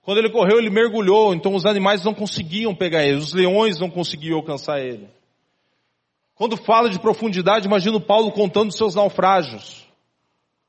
[0.03, 3.91] Quando ele correu, ele mergulhou, então os animais não conseguiam pegar ele, os leões não
[3.91, 5.09] conseguiam alcançar ele.
[6.35, 9.87] Quando fala de profundidade, imagino Paulo contando seus naufrágios.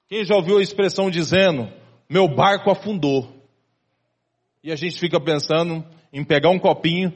[0.09, 1.71] Quem já ouviu a expressão dizendo,
[2.09, 3.33] meu barco afundou?
[4.61, 7.13] E a gente fica pensando em pegar um copinho,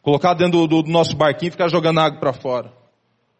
[0.00, 2.72] colocar dentro do, do nosso barquinho e ficar jogando água para fora.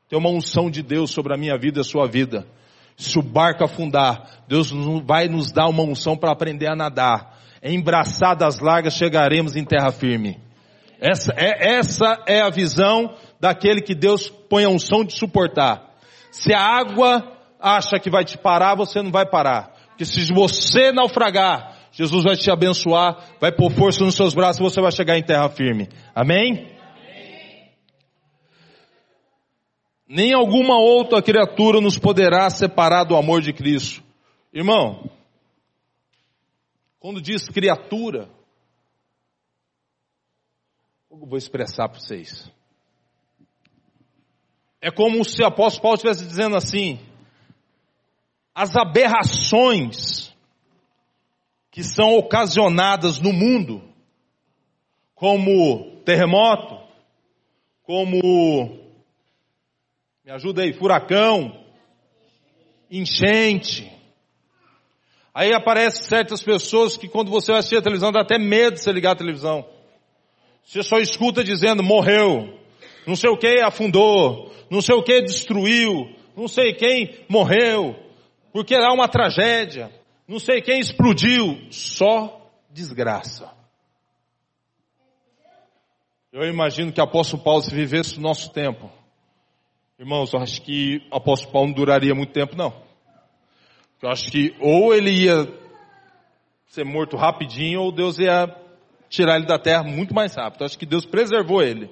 [0.07, 2.47] Tem uma unção de Deus sobre a minha vida e a sua vida.
[2.95, 4.71] Se o barco afundar, Deus
[5.05, 7.38] vai nos dar uma unção para aprender a nadar.
[7.63, 10.41] Em braçadas largas chegaremos em terra firme.
[11.01, 15.97] Essa é, essa é a visão daquele que Deus põe a unção de suportar.
[16.31, 19.73] Se a água acha que vai te parar, você não vai parar.
[19.89, 24.63] Porque se você naufragar, Jesus vai te abençoar, vai pôr força nos seus braços e
[24.63, 25.89] você vai chegar em terra firme.
[26.15, 26.53] Amém?
[26.53, 26.79] Amém?
[30.09, 34.03] Nem alguma outra criatura nos poderá separar do amor de Cristo.
[34.53, 35.11] Irmão,
[36.99, 38.29] quando diz criatura,
[41.11, 42.51] vou expressar para vocês.
[44.81, 46.99] É como se o apóstolo Paulo estivesse dizendo assim,
[48.55, 50.35] as aberrações
[51.71, 53.83] que são ocasionadas no mundo,
[55.15, 56.79] como terremoto,
[57.83, 58.21] como,
[60.25, 61.65] me ajuda aí, furacão,
[62.91, 63.98] enchente.
[65.35, 68.81] Aí aparecem certas pessoas que quando você vai assistir a televisão dá até medo de
[68.81, 69.65] você ligar a televisão.
[70.65, 72.59] Você só escuta dizendo morreu,
[73.07, 77.97] não sei o que afundou, não sei o que destruiu, não sei quem morreu,
[78.53, 79.91] porque há uma tragédia
[80.29, 83.51] não sei quem explodiu, só desgraça.
[86.31, 88.91] Eu imagino que apóstolo Paulo, se vivesse o nosso tempo,
[89.99, 92.87] irmãos, eu acho que apóstolo Paulo não duraria muito tempo, não.
[94.03, 95.49] Eu acho que ou ele ia
[96.69, 98.55] ser morto rapidinho, ou Deus ia
[99.09, 100.63] tirar ele da terra muito mais rápido.
[100.63, 101.91] Eu acho que Deus preservou ele.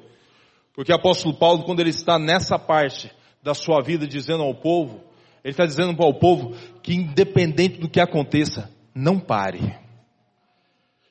[0.74, 3.10] Porque o apóstolo Paulo, quando ele está nessa parte
[3.42, 5.02] da sua vida, dizendo ao povo,
[5.42, 9.74] ele está dizendo para o povo que independente do que aconteça, não pare.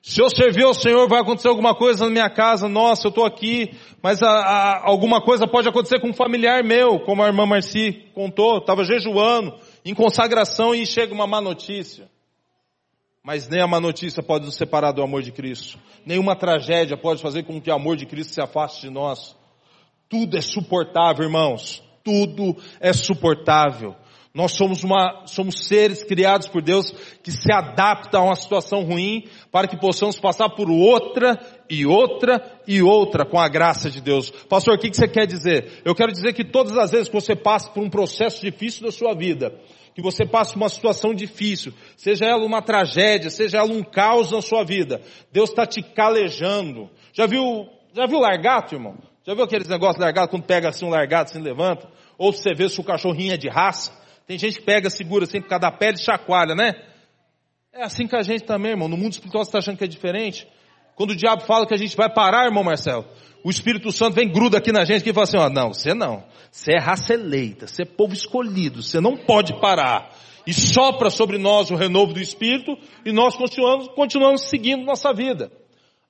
[0.01, 3.25] Se eu servir ao Senhor, vai acontecer alguma coisa na minha casa, nossa, eu estou
[3.25, 3.71] aqui,
[4.03, 8.03] mas a, a, alguma coisa pode acontecer com um familiar meu, como a irmã Marci
[8.13, 9.55] contou, estava jejuando,
[9.85, 12.09] em consagração e chega uma má notícia.
[13.23, 15.79] Mas nem a má notícia pode nos separar do amor de Cristo.
[16.05, 19.35] Nenhuma tragédia pode fazer com que o amor de Cristo se afaste de nós.
[20.09, 21.83] Tudo é suportável, irmãos.
[22.03, 23.95] Tudo é suportável.
[24.35, 26.91] Nós somos uma, somos seres criados por Deus
[27.23, 32.43] que se adaptam a uma situação ruim para que possamos passar por outra e outra
[32.67, 34.29] e outra com a graça de Deus.
[34.29, 35.81] Pastor, o que você quer dizer?
[35.85, 38.91] Eu quero dizer que todas as vezes que você passa por um processo difícil da
[38.91, 39.57] sua vida,
[39.95, 44.41] que você passa uma situação difícil, seja ela uma tragédia, seja ela um caos na
[44.41, 46.89] sua vida, Deus está te calejando.
[47.13, 48.97] Já viu, já viu largato, irmão?
[49.25, 51.89] Já viu aqueles negócios largados quando pega assim um largato, assim levanta?
[52.17, 53.97] Ou você vê se o cachorrinho é de raça?
[54.27, 56.73] Tem gente que pega, segura assim por causa da pele e chacoalha, né?
[57.71, 58.89] É assim que a gente também, irmão.
[58.89, 60.45] No mundo espiritual você está achando que é diferente?
[60.95, 63.05] Quando o diabo fala que a gente vai parar, irmão Marcelo,
[63.43, 66.23] o Espírito Santo vem gruda aqui na gente e fala assim, ó, não, você não.
[66.49, 70.09] Você é raça eleita, você é povo escolhido, você não pode parar.
[70.47, 75.51] E sopra sobre nós o renovo do Espírito e nós continuamos, continuamos seguindo nossa vida.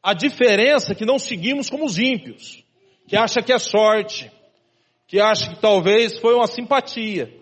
[0.04, 2.64] A diferença é que não seguimos como os ímpios,
[3.08, 4.32] que acha que é sorte,
[5.08, 7.34] que acha que talvez foi uma simpatia.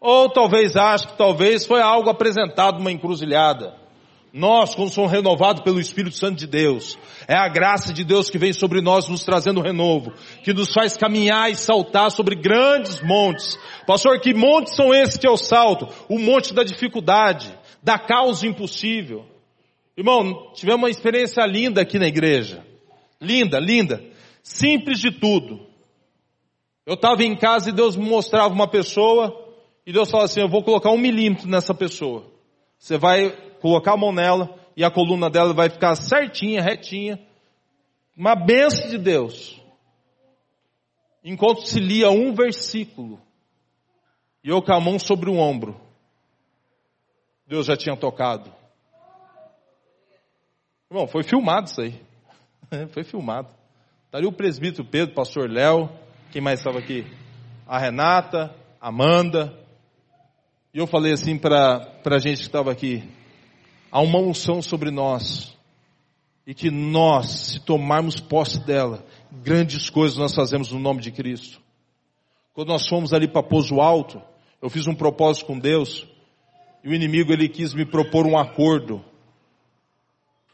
[0.00, 3.79] Ou talvez ache que talvez foi algo apresentado numa encruzilhada.
[4.32, 8.38] Nós, quando somos renovados pelo Espírito Santo de Deus, é a graça de Deus que
[8.38, 10.12] vem sobre nós nos trazendo renovo,
[10.44, 13.58] que nos faz caminhar e saltar sobre grandes montes.
[13.86, 15.88] Pastor, que montes são esses que eu salto?
[16.08, 19.26] O monte da dificuldade, da causa impossível.
[19.96, 22.64] Irmão, tivemos uma experiência linda aqui na igreja.
[23.20, 24.00] Linda, linda.
[24.44, 25.66] Simples de tudo.
[26.86, 29.36] Eu estava em casa e Deus me mostrava uma pessoa
[29.84, 32.29] e Deus fala assim, eu vou colocar um milímetro nessa pessoa.
[32.80, 37.20] Você vai colocar a mão nela e a coluna dela vai ficar certinha, retinha.
[38.16, 39.62] Uma benção de Deus.
[41.22, 43.20] Enquanto se lia um versículo,
[44.42, 45.78] e eu com a mão sobre o ombro,
[47.46, 48.50] Deus já tinha tocado.
[50.90, 52.00] Irmão, foi filmado isso aí.
[52.92, 53.48] foi filmado.
[54.06, 55.90] Está ali o presbítero Pedro, pastor Léo,
[56.32, 57.04] quem mais estava aqui?
[57.66, 59.59] A Renata, Amanda,
[60.72, 63.02] e eu falei assim para a gente que estava aqui,
[63.90, 65.56] há uma unção sobre nós,
[66.46, 71.60] e que nós, se tomarmos posse dela, grandes coisas nós fazemos no nome de Cristo.
[72.52, 74.20] Quando nós fomos ali para Pouso Alto,
[74.60, 76.06] eu fiz um propósito com Deus,
[76.82, 79.04] e o inimigo ele quis me propor um acordo.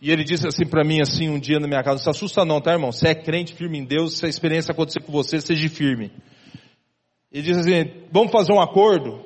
[0.01, 2.45] E ele disse assim para mim assim um dia na minha casa, não se assusta
[2.45, 2.93] não, tá irmão?
[2.93, 6.13] Você é crente, firme em Deus, se a experiência acontecer com você, seja firme.
[7.33, 9.26] Ele disse assim, vamos fazer um acordo?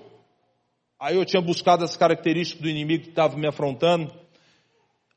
[1.01, 4.13] Aí eu tinha buscado as características do inimigo que estava me afrontando.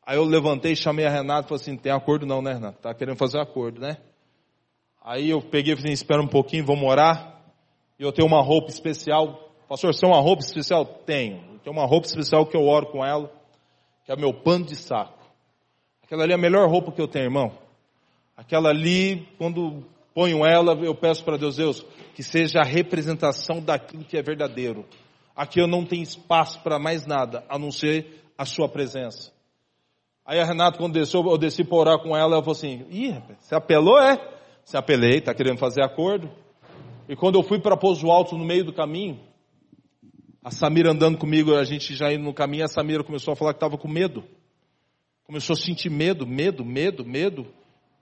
[0.05, 2.77] Aí eu levantei, chamei a Renata e falei assim, tem acordo não, né Renata?
[2.81, 3.97] Tá querendo fazer acordo, né?
[5.03, 7.41] Aí eu peguei e falei, assim, espera um pouquinho, vamos orar.
[7.99, 9.51] E eu tenho uma roupa especial.
[9.67, 10.85] Pastor, você tem uma roupa especial?
[10.85, 11.43] Tenho.
[11.51, 13.29] Eu tenho uma roupa especial que eu oro com ela,
[14.05, 15.19] que é o meu pano de saco.
[16.01, 17.51] Aquela ali é a melhor roupa que eu tenho, irmão.
[18.37, 24.05] Aquela ali, quando ponho ela, eu peço para Deus, Deus, que seja a representação daquilo
[24.05, 24.85] que é verdadeiro.
[25.35, 29.31] Aqui eu não tenho espaço para mais nada, a não ser a sua presença.
[30.25, 33.21] Aí a Renata, quando desceu, eu desci para orar com ela, ela falou assim, ih,
[33.39, 34.17] você apelou, é?
[34.63, 36.31] Você apelei, está querendo fazer acordo?
[37.09, 39.19] E quando eu fui para Pouso Alto, no meio do caminho,
[40.41, 43.53] a Samira andando comigo, a gente já indo no caminho, a Samira começou a falar
[43.53, 44.23] que estava com medo.
[45.25, 47.47] Começou a sentir medo, medo, medo, medo.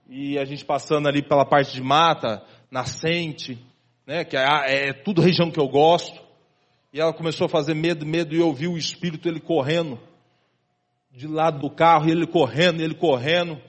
[0.08, 3.58] E a gente passando ali pela parte de mata, nascente,
[4.06, 6.21] né, que é, é tudo região que eu gosto.
[6.92, 9.98] E ela começou a fazer medo, medo, e eu vi o espírito ele correndo
[11.12, 13.60] de lado do carro, ele correndo, ele correndo,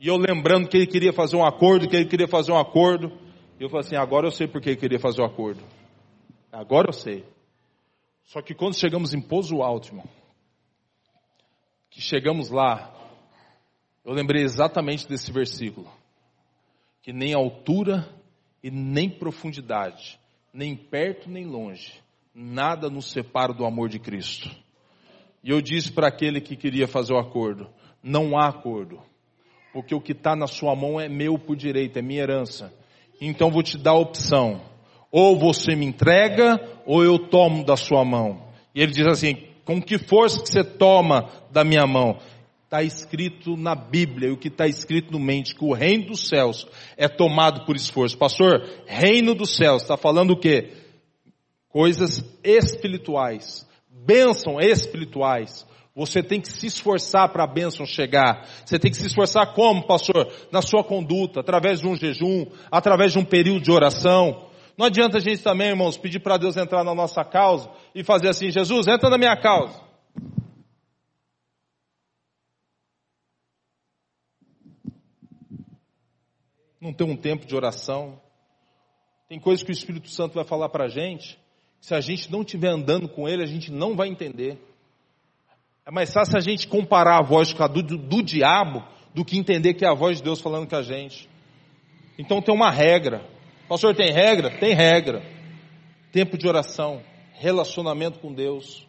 [0.00, 3.12] e eu lembrando que ele queria fazer um acordo, que ele queria fazer um acordo.
[3.58, 5.62] E eu falei assim: agora eu sei por que ele queria fazer o um acordo.
[6.52, 7.24] Agora eu sei.
[8.24, 10.08] Só que quando chegamos em Pouso Alto, irmão,
[11.90, 12.94] que chegamos lá,
[14.04, 15.90] eu lembrei exatamente desse versículo.
[17.02, 18.08] Que nem altura
[18.62, 20.18] e nem profundidade,
[20.52, 22.02] nem perto nem longe,
[22.36, 24.50] nada nos separa do amor de Cristo.
[25.42, 27.66] E eu disse para aquele que queria fazer o acordo:
[28.02, 29.00] não há acordo,
[29.72, 32.72] porque o que está na sua mão é meu por direito, é minha herança.
[33.20, 34.60] Então vou te dar a opção:
[35.10, 38.46] ou você me entrega, ou eu tomo da sua mão.
[38.74, 42.18] E ele diz assim: com que força que você toma da minha mão?
[42.64, 46.28] Está escrito na Bíblia, e o que está escrito no mente, que o reino dos
[46.28, 46.66] céus
[46.96, 48.18] é tomado por esforço.
[48.18, 50.85] Pastor, reino dos céus, está falando o quê?
[51.76, 58.46] Coisas espirituais, bênção espirituais, Você tem que se esforçar para a bênção chegar.
[58.64, 60.30] Você tem que se esforçar como, pastor?
[60.50, 64.48] Na sua conduta, através de um jejum, através de um período de oração.
[64.76, 68.28] Não adianta a gente também, irmãos, pedir para Deus entrar na nossa causa e fazer
[68.28, 69.78] assim, Jesus, entra na minha causa.
[76.80, 78.20] Não tem um tempo de oração.
[79.28, 81.38] Tem coisas que o Espírito Santo vai falar para a gente,
[81.80, 84.58] se a gente não estiver andando com ele, a gente não vai entender.
[85.84, 89.74] É mais fácil a gente comparar a voz do, do, do diabo do que entender
[89.74, 91.28] que é a voz de Deus falando com a gente.
[92.18, 93.24] Então tem uma regra.
[93.68, 94.58] Pastor, tem regra?
[94.58, 95.22] Tem regra.
[96.12, 97.02] Tempo de oração,
[97.34, 98.86] relacionamento com Deus.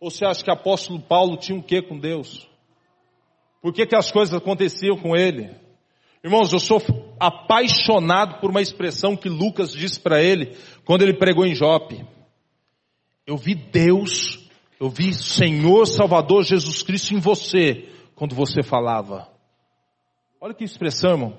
[0.00, 2.48] Ou você acha que o apóstolo Paulo tinha um quê com Deus?
[3.60, 5.50] Por que, que as coisas aconteciam com ele?
[6.24, 6.80] Irmãos, eu sou
[7.20, 12.04] apaixonado por uma expressão que Lucas disse para ele quando ele pregou em Jope.
[13.26, 14.44] Eu vi Deus
[14.84, 19.28] eu vi Senhor Salvador Jesus Cristo em você quando você falava.
[20.40, 21.38] Olha que expressão, irmão.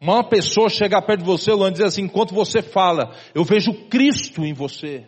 [0.00, 4.44] Uma pessoa chegar perto de você, Luan, dizer assim, enquanto você fala, eu vejo Cristo
[4.44, 5.04] em você.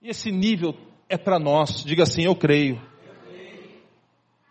[0.00, 0.74] E esse nível
[1.08, 1.84] é para nós.
[1.84, 2.80] Diga assim, eu creio.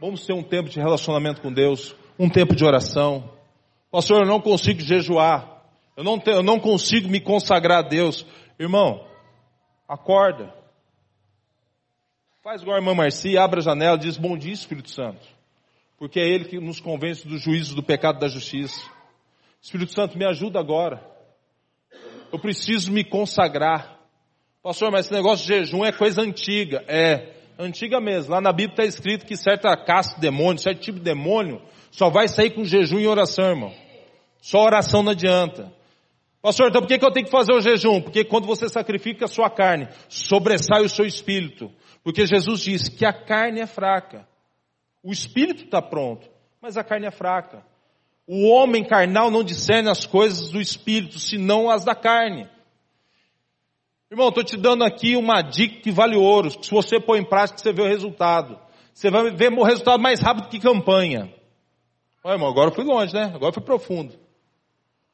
[0.05, 3.27] Vamos ter um tempo de relacionamento com Deus, um tempo de oração.
[3.89, 5.63] Pastor, eu não consigo jejuar.
[5.97, 8.23] Eu não, eu não consigo me consagrar a Deus.
[8.59, 9.03] Irmão,
[9.89, 10.53] Acorda.
[12.43, 15.25] Faz igual a irmã Marcia, abre a janela diz bom dia Espírito Santo.
[15.97, 18.87] Porque é Ele que nos convence do juízo do pecado da justiça.
[19.59, 21.03] Espírito Santo, me ajuda agora.
[22.31, 23.99] Eu preciso me consagrar.
[24.61, 26.85] Pastor, mas esse negócio de jejum é coisa antiga.
[26.87, 28.31] É, antiga mesmo.
[28.31, 32.09] Lá na Bíblia está escrito que certa caça de demônio, certo tipo de demônio, só
[32.09, 33.73] vai sair com jejum e oração, irmão.
[34.41, 35.73] Só oração não adianta.
[36.41, 38.01] Pastor, então por que, que eu tenho que fazer o jejum?
[38.01, 41.71] Porque quando você sacrifica a sua carne, sobressai o seu espírito.
[42.03, 44.27] Porque Jesus disse que a carne é fraca.
[45.01, 46.29] O espírito está pronto,
[46.61, 47.65] mas a carne é fraca.
[48.27, 52.47] O homem carnal não discerne as coisas do espírito, senão as da carne.
[54.11, 56.51] Irmão, estou te dando aqui uma dica que vale ouro.
[56.51, 58.59] Se você pôr em prática, você vê o resultado.
[58.93, 61.33] Você vai ver o resultado mais rápido que campanha.
[62.23, 63.31] Olha, irmão, agora eu fui longe, né?
[63.33, 64.13] Agora eu fui profundo.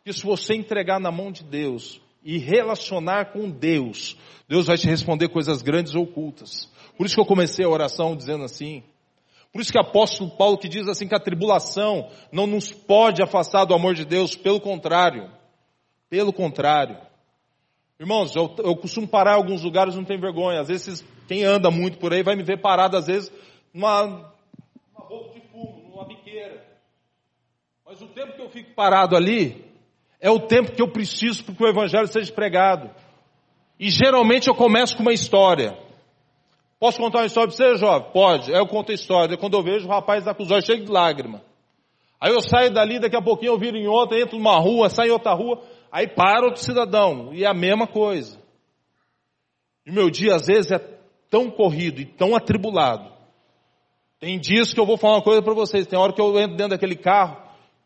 [0.04, 4.18] Que se você entregar na mão de Deus e relacionar com Deus,
[4.48, 6.70] Deus vai te responder coisas grandes ou ocultas.
[6.98, 8.84] Por isso que eu comecei a oração dizendo assim.
[9.54, 13.24] Por isso que o apóstolo Paulo que diz assim que a tribulação não nos pode
[13.24, 15.32] afastar do amor de Deus, pelo contrário.
[16.10, 16.98] Pelo contrário.
[18.02, 20.60] Irmãos, eu, eu costumo parar em alguns lugares, não tem vergonha.
[20.60, 23.32] Às vezes, quem anda muito por aí vai me ver parado, às vezes,
[23.72, 26.66] numa, numa boca de fumo, numa biqueira.
[27.86, 29.64] Mas o tempo que eu fico parado ali,
[30.20, 32.90] é o tempo que eu preciso para que o Evangelho seja pregado.
[33.80, 35.78] E geralmente eu começo com uma história.
[36.80, 38.12] Posso contar uma história para você, jovem?
[38.12, 38.52] Pode.
[38.52, 39.38] Aí eu conto a história.
[39.38, 41.44] Quando eu vejo o rapaz da com cheio de lágrima.
[42.20, 45.10] Aí eu saio dali, daqui a pouquinho eu viro em outra, entro numa rua, saio
[45.10, 45.62] em outra rua,
[45.92, 47.34] aí para outro cidadão.
[47.34, 48.40] E é a mesma coisa.
[49.86, 50.80] E meu dia às vezes é
[51.30, 53.12] tão corrido e tão atribulado.
[54.20, 55.88] Tem dias que eu vou falar uma coisa para vocês.
[55.88, 57.42] Tem hora que eu entro dentro daquele carro,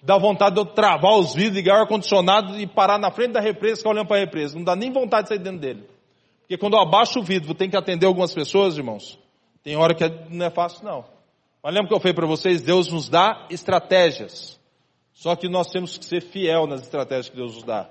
[0.05, 3.39] Dá vontade de eu travar os vidros, ligar o ar-condicionado e parar na frente da
[3.39, 4.55] represa, ficar olhando para a represa.
[4.55, 5.83] Não dá nem vontade de sair dentro dele.
[6.41, 9.17] Porque quando eu abaixo o vidro, ter que atender algumas pessoas, irmãos.
[9.63, 11.05] Tem hora que não é fácil, não.
[11.63, 12.61] Mas lembra que eu falei para vocês?
[12.61, 14.59] Deus nos dá estratégias.
[15.15, 17.89] Só que nós temos que ser fiel nas estratégias que Deus nos dá.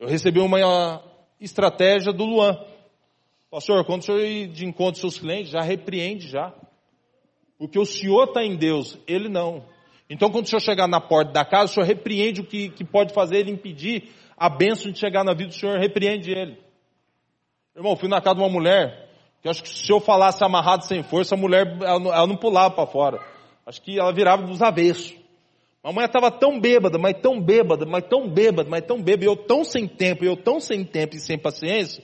[0.00, 1.02] Eu recebi uma
[1.38, 2.58] estratégia do Luan.
[3.50, 6.52] Pastor, quando o senhor ir de encontro com seus clientes, já repreende já.
[7.58, 9.62] Porque o senhor está em Deus, ele não.
[10.08, 12.84] Então, quando o senhor chegar na porta da casa, o senhor repreende o que, que
[12.84, 16.58] pode fazer ele impedir a bênção de chegar na vida do senhor, repreende ele.
[17.76, 19.10] Irmão, fui na casa de uma mulher,
[19.42, 22.36] que acho que se eu falasse amarrado sem força, a mulher, ela não, ela não
[22.36, 23.20] pulava para fora.
[23.66, 25.23] Acho que ela virava dos avessos.
[25.84, 29.28] A mulher estava tão bêbada, mas tão bêbada, mas tão bêbada, mas tão bêbada, e
[29.28, 32.02] eu tão sem tempo, eu tão sem tempo e sem paciência,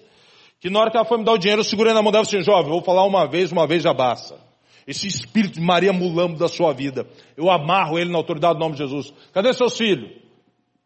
[0.61, 2.25] que na hora que ela foi me dar o dinheiro, eu segurei na mão dela
[2.25, 4.51] e assim, jovem, vou falar uma vez, uma vez já basta
[4.87, 7.07] esse espírito de Maria Mulambo da sua vida.
[7.37, 9.13] Eu amarro ele na autoridade do nome de Jesus.
[9.33, 10.11] Cadê seus filhos?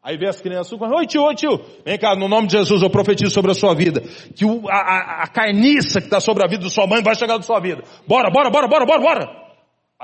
[0.02, 2.90] Aí vem as crianças, oi tio, oi tio, vem cá, no nome de Jesus eu
[2.90, 4.02] profetizo sobre a sua vida,
[4.36, 7.38] que a, a, a, carniça que está sobre a vida da sua mãe vai chegar
[7.38, 7.82] da sua vida.
[8.06, 9.43] Bora, bora, bora, bora, bora, bora.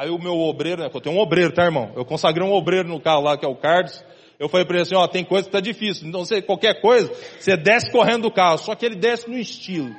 [0.00, 1.92] Aí o meu obreiro, né, eu tenho um obreiro, tá irmão?
[1.94, 4.02] Eu consagrei um obreiro no carro lá, que é o Carlos.
[4.38, 7.12] Eu falei para ele assim, ó, tem coisa que tá difícil, então você, qualquer coisa,
[7.38, 9.94] você desce correndo do carro, só que ele desce no estilo.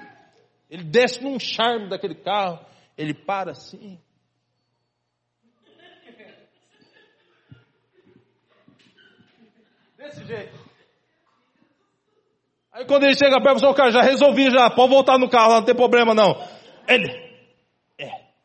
[0.72, 2.58] Ele desce num charme daquele carro,
[2.98, 4.00] ele para assim.
[10.00, 10.60] Desse jeito.
[12.74, 15.64] Aí quando ele chega perto, o cara já resolvi já, pode voltar no carro, não
[15.64, 16.44] tem problema não.
[16.88, 17.31] Ele,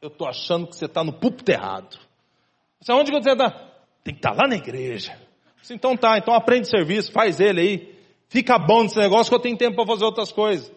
[0.01, 1.99] eu estou achando que você está no púlpito errado.
[2.81, 3.51] Você, onde você está?
[4.05, 5.19] Tem que estar tá lá na igreja.
[5.61, 7.97] Disse, então tá, então aprende serviço, faz ele aí.
[8.29, 10.73] Fica bom nesse negócio que eu tenho tempo para fazer outras coisas.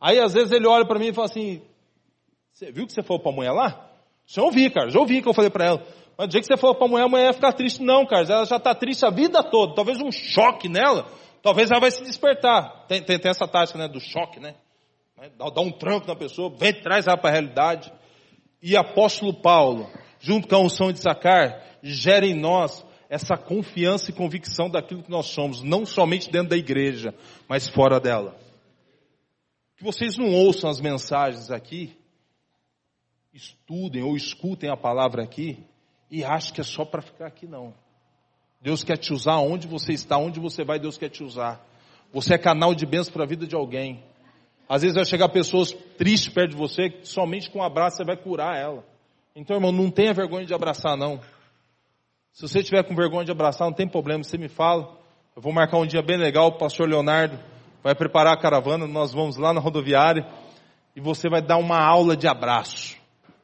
[0.00, 1.62] Aí às vezes ele olha para mim e fala assim,
[2.52, 3.90] você viu que você falou para a mulher lá?
[4.26, 5.86] Já ouvi, cara, já ouvi que eu falei para ela.
[6.16, 7.82] Mas do dia que você falou para a mulher, a mulher ia ficar triste.
[7.82, 9.74] Não, cara, ela já está triste a vida toda.
[9.74, 11.06] Talvez um choque nela,
[11.42, 12.86] talvez ela vai se despertar.
[12.88, 14.54] Tem, tem, tem essa tática, né, do choque, né?
[15.36, 17.92] Dá, dá um tranco na pessoa, vem, traz ela para a realidade.
[18.68, 19.88] E apóstolo Paulo,
[20.18, 25.10] junto com a unção de Zacar, gera em nós essa confiança e convicção daquilo que
[25.10, 27.14] nós somos, não somente dentro da igreja,
[27.48, 28.36] mas fora dela.
[29.76, 31.96] Que vocês não ouçam as mensagens aqui,
[33.32, 35.64] estudem ou escutem a palavra aqui
[36.10, 37.72] e achem que é só para ficar aqui não.
[38.60, 41.64] Deus quer te usar onde você está, onde você vai, Deus quer te usar.
[42.12, 44.02] Você é canal de bênção para a vida de alguém.
[44.68, 48.16] Às vezes vai chegar pessoas tristes perto de você, somente com um abraço você vai
[48.16, 48.84] curar ela.
[49.34, 51.20] Então, irmão, não tenha vergonha de abraçar, não.
[52.32, 54.98] Se você tiver com vergonha de abraçar, não tem problema, você me fala.
[55.34, 57.38] Eu vou marcar um dia bem legal, o pastor Leonardo
[57.82, 60.26] vai preparar a caravana, nós vamos lá na rodoviária
[60.94, 62.96] e você vai dar uma aula de abraço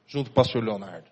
[0.06, 1.06] junto com o pastor Leonardo.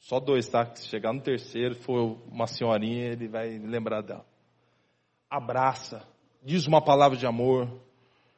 [0.00, 0.74] Só dois, tá?
[0.74, 4.26] Se chegar no terceiro, for uma senhorinha, ele vai lembrar dela.
[5.30, 6.06] Abraça,
[6.42, 7.70] diz uma palavra de amor.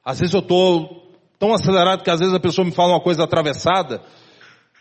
[0.05, 1.06] Às vezes eu estou
[1.39, 4.03] tão acelerado que às vezes a pessoa me fala uma coisa atravessada,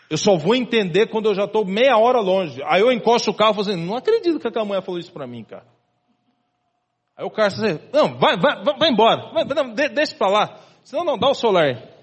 [0.10, 2.62] eu só vou entender quando eu já estou meia hora longe.
[2.66, 5.12] Aí eu encosto o carro e falo assim, não acredito que aquela mulher falou isso
[5.12, 5.66] para mim, cara.
[7.18, 11.06] Aí o cara assim, não, vai, vai, vai embora, vai, não, deixa para lá, senão
[11.06, 11.96] não, dá o celular.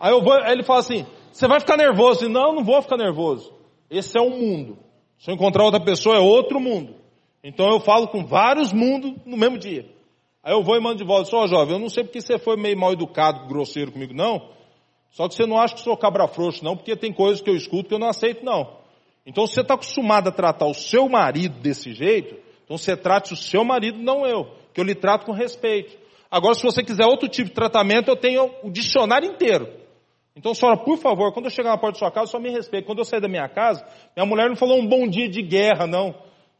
[0.00, 2.24] Aí, eu vou, aí ele fala assim, você vai ficar nervoso.
[2.24, 3.52] E, não, não vou ficar nervoso.
[3.90, 4.78] Esse é um mundo.
[5.18, 6.94] Se eu encontrar outra pessoa é outro mundo.
[7.42, 9.86] Então eu falo com vários mundos no mesmo dia.
[10.48, 12.56] Aí eu vou e mando de volta, só jovem, eu não sei porque você foi
[12.56, 14.48] meio mal educado, grosseiro comigo, não,
[15.10, 17.54] só que você não acha que sou cabra frouxo, não, porque tem coisas que eu
[17.54, 18.78] escuto que eu não aceito, não.
[19.26, 22.34] Então, se você está acostumado a tratar o seu marido desse jeito,
[22.64, 25.98] então você trate o seu marido, não eu, que eu lhe trato com respeito.
[26.30, 29.68] Agora, se você quiser outro tipo de tratamento, eu tenho o dicionário inteiro.
[30.34, 32.86] Então, senhora, por favor, quando eu chegar na porta da sua casa, só me respeite.
[32.86, 33.86] Quando eu sair da minha casa,
[34.16, 36.14] minha mulher não falou um bom dia de guerra, não.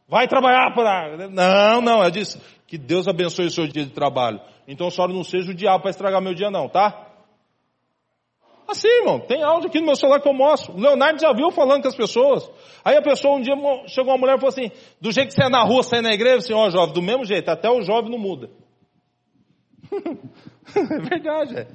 [0.07, 1.27] Vai trabalhar para.
[1.29, 2.39] Não, não, ela disse
[2.69, 4.39] que Deus abençoe o seu dia de trabalho.
[4.67, 7.07] Então, senhora não seja o diabo para estragar meu dia, não, tá?
[8.67, 10.75] Assim, irmão, tem áudio aqui no meu celular que eu mostro.
[10.75, 12.47] O Leonardo já viu falando com as pessoas.
[12.85, 13.55] Aí a pessoa, um dia,
[13.87, 14.69] chegou uma mulher e falou assim,
[15.01, 17.25] do jeito que você é na rua, você é na igreja, ó, jovem, do mesmo
[17.25, 18.51] jeito, até o jovem não muda.
[20.75, 21.67] é verdade, é.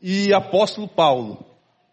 [0.00, 1.44] E apóstolo Paulo,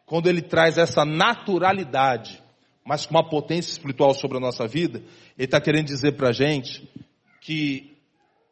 [0.06, 2.43] quando ele traz essa naturalidade,
[2.86, 5.00] mas com uma potência espiritual sobre a nossa vida,
[5.36, 6.88] ele está querendo dizer para a gente
[7.48, 7.98] que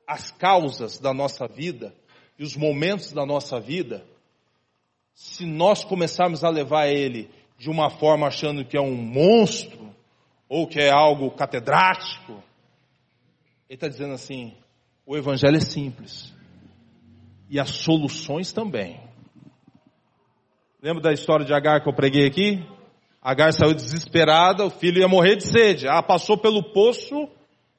[0.07, 1.93] as causas da nossa vida
[2.39, 4.05] e os momentos da nossa vida
[5.13, 9.93] se nós começarmos a levar ele de uma forma achando que é um monstro,
[10.47, 12.41] ou que é algo catedrático,
[13.67, 14.53] ele está dizendo assim,
[15.05, 16.33] o evangelho é simples.
[17.49, 18.97] E as soluções também.
[20.81, 22.65] Lembra da história de Agar que eu preguei aqui?
[23.21, 25.85] Agar saiu desesperada, o filho ia morrer de sede.
[25.85, 27.27] Ela passou pelo poço,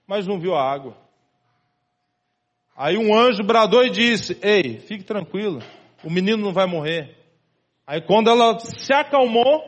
[0.06, 1.05] mas não viu a água.
[2.76, 5.62] Aí um anjo bradou e disse, ei, fique tranquilo,
[6.04, 7.16] o menino não vai morrer.
[7.86, 9.64] Aí quando ela se acalmou,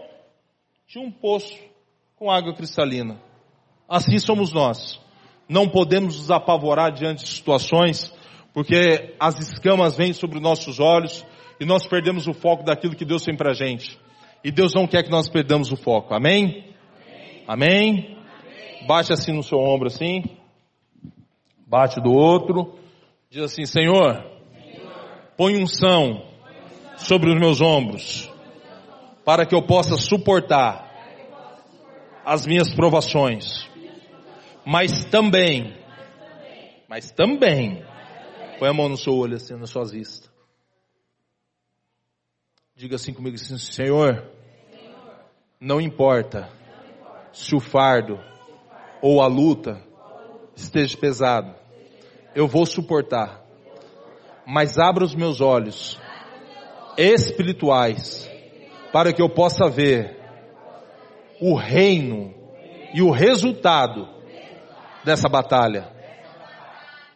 [0.87, 1.57] tinha um poço
[2.17, 3.19] com água cristalina.
[3.89, 5.01] Assim somos nós.
[5.49, 8.13] Não podemos nos apavorar diante de situações,
[8.53, 11.25] porque as escamas vêm sobre nossos olhos
[11.59, 13.99] e nós perdemos o foco daquilo que Deus tem pra gente.
[14.45, 16.13] E Deus não quer que nós perdamos o foco.
[16.13, 16.75] Amém?
[17.47, 18.19] Amém?
[18.19, 18.87] Amém?
[18.87, 20.23] Bate assim no seu ombro assim.
[21.67, 22.79] Bate do outro.
[23.31, 24.25] Diz assim, Senhor,
[25.37, 26.27] põe unção
[26.97, 28.27] sobre os meus ombros,
[29.23, 30.89] para que eu possa suportar
[32.25, 33.69] as minhas provações.
[34.65, 35.77] Mas também,
[36.89, 37.85] mas também,
[38.59, 40.31] põe a mão no seu olho assim, nas suas vistas.
[42.75, 44.27] Diga assim comigo assim, Senhor,
[45.61, 46.51] não importa
[47.31, 48.19] se o fardo
[49.03, 49.85] ou a luta
[50.57, 51.55] esteja pesado,
[52.39, 53.45] eu vou suportar.
[54.47, 56.01] Mas abra os meus olhos
[56.97, 58.31] espirituais,
[58.93, 60.17] para que eu possa ver
[61.41, 62.33] o reino
[62.95, 64.09] e o resultado
[65.05, 65.93] dessa batalha.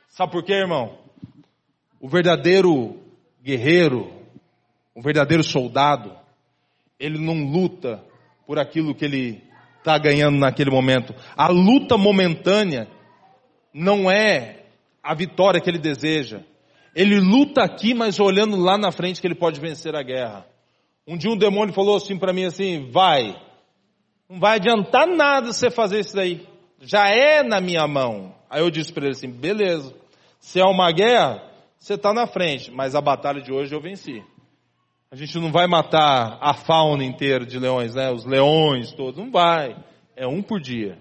[0.08, 0.98] Sabe por quê, irmão?
[2.00, 3.00] O verdadeiro
[3.40, 4.12] guerreiro,
[4.92, 6.16] o verdadeiro soldado,
[6.98, 8.02] ele não luta
[8.44, 9.44] por aquilo que ele
[9.78, 11.14] está ganhando naquele momento.
[11.36, 12.88] A luta momentânea
[13.72, 14.61] não é
[15.02, 16.40] a vitória que ele deseja.
[16.94, 20.46] Ele luta aqui, mas olhando lá na frente que ele pode vencer a guerra.
[21.06, 23.34] Um dia um demônio falou assim para mim assim, vai,
[24.28, 26.46] não vai adiantar nada você fazer isso daí.
[26.80, 28.34] Já é na minha mão.
[28.48, 29.94] Aí eu disse para ele assim, beleza.
[30.38, 31.42] Se é uma guerra,
[31.78, 34.22] você está na frente, mas a batalha de hoje eu venci.
[35.10, 38.10] A gente não vai matar a fauna inteira de leões, né?
[38.10, 39.76] Os leões todos, não vai.
[40.16, 40.98] É um por dia.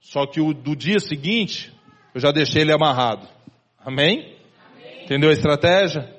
[0.00, 1.72] Só que o do dia seguinte,
[2.18, 3.28] eu já deixei ele amarrado.
[3.78, 4.36] Amém?
[4.74, 5.04] Amém.
[5.04, 6.12] Entendeu a estratégia?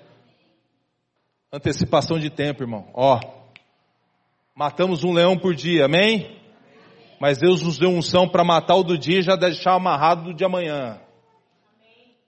[1.52, 2.88] Antecipação de tempo, irmão.
[2.94, 3.20] Ó,
[4.56, 6.40] matamos um leão por dia, amém?
[7.20, 10.34] Mas Deus nos deu unção para matar o do dia e já deixar amarrado do
[10.34, 11.02] de amanhã.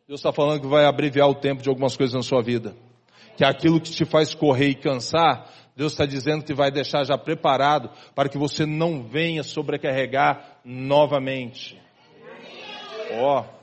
[0.05, 2.75] Deus está falando que vai abreviar o tempo de algumas coisas na sua vida.
[3.37, 7.17] Que aquilo que te faz correr e cansar, Deus está dizendo que vai deixar já
[7.17, 11.79] preparado para que você não venha sobrecarregar novamente.
[13.13, 13.60] Ó.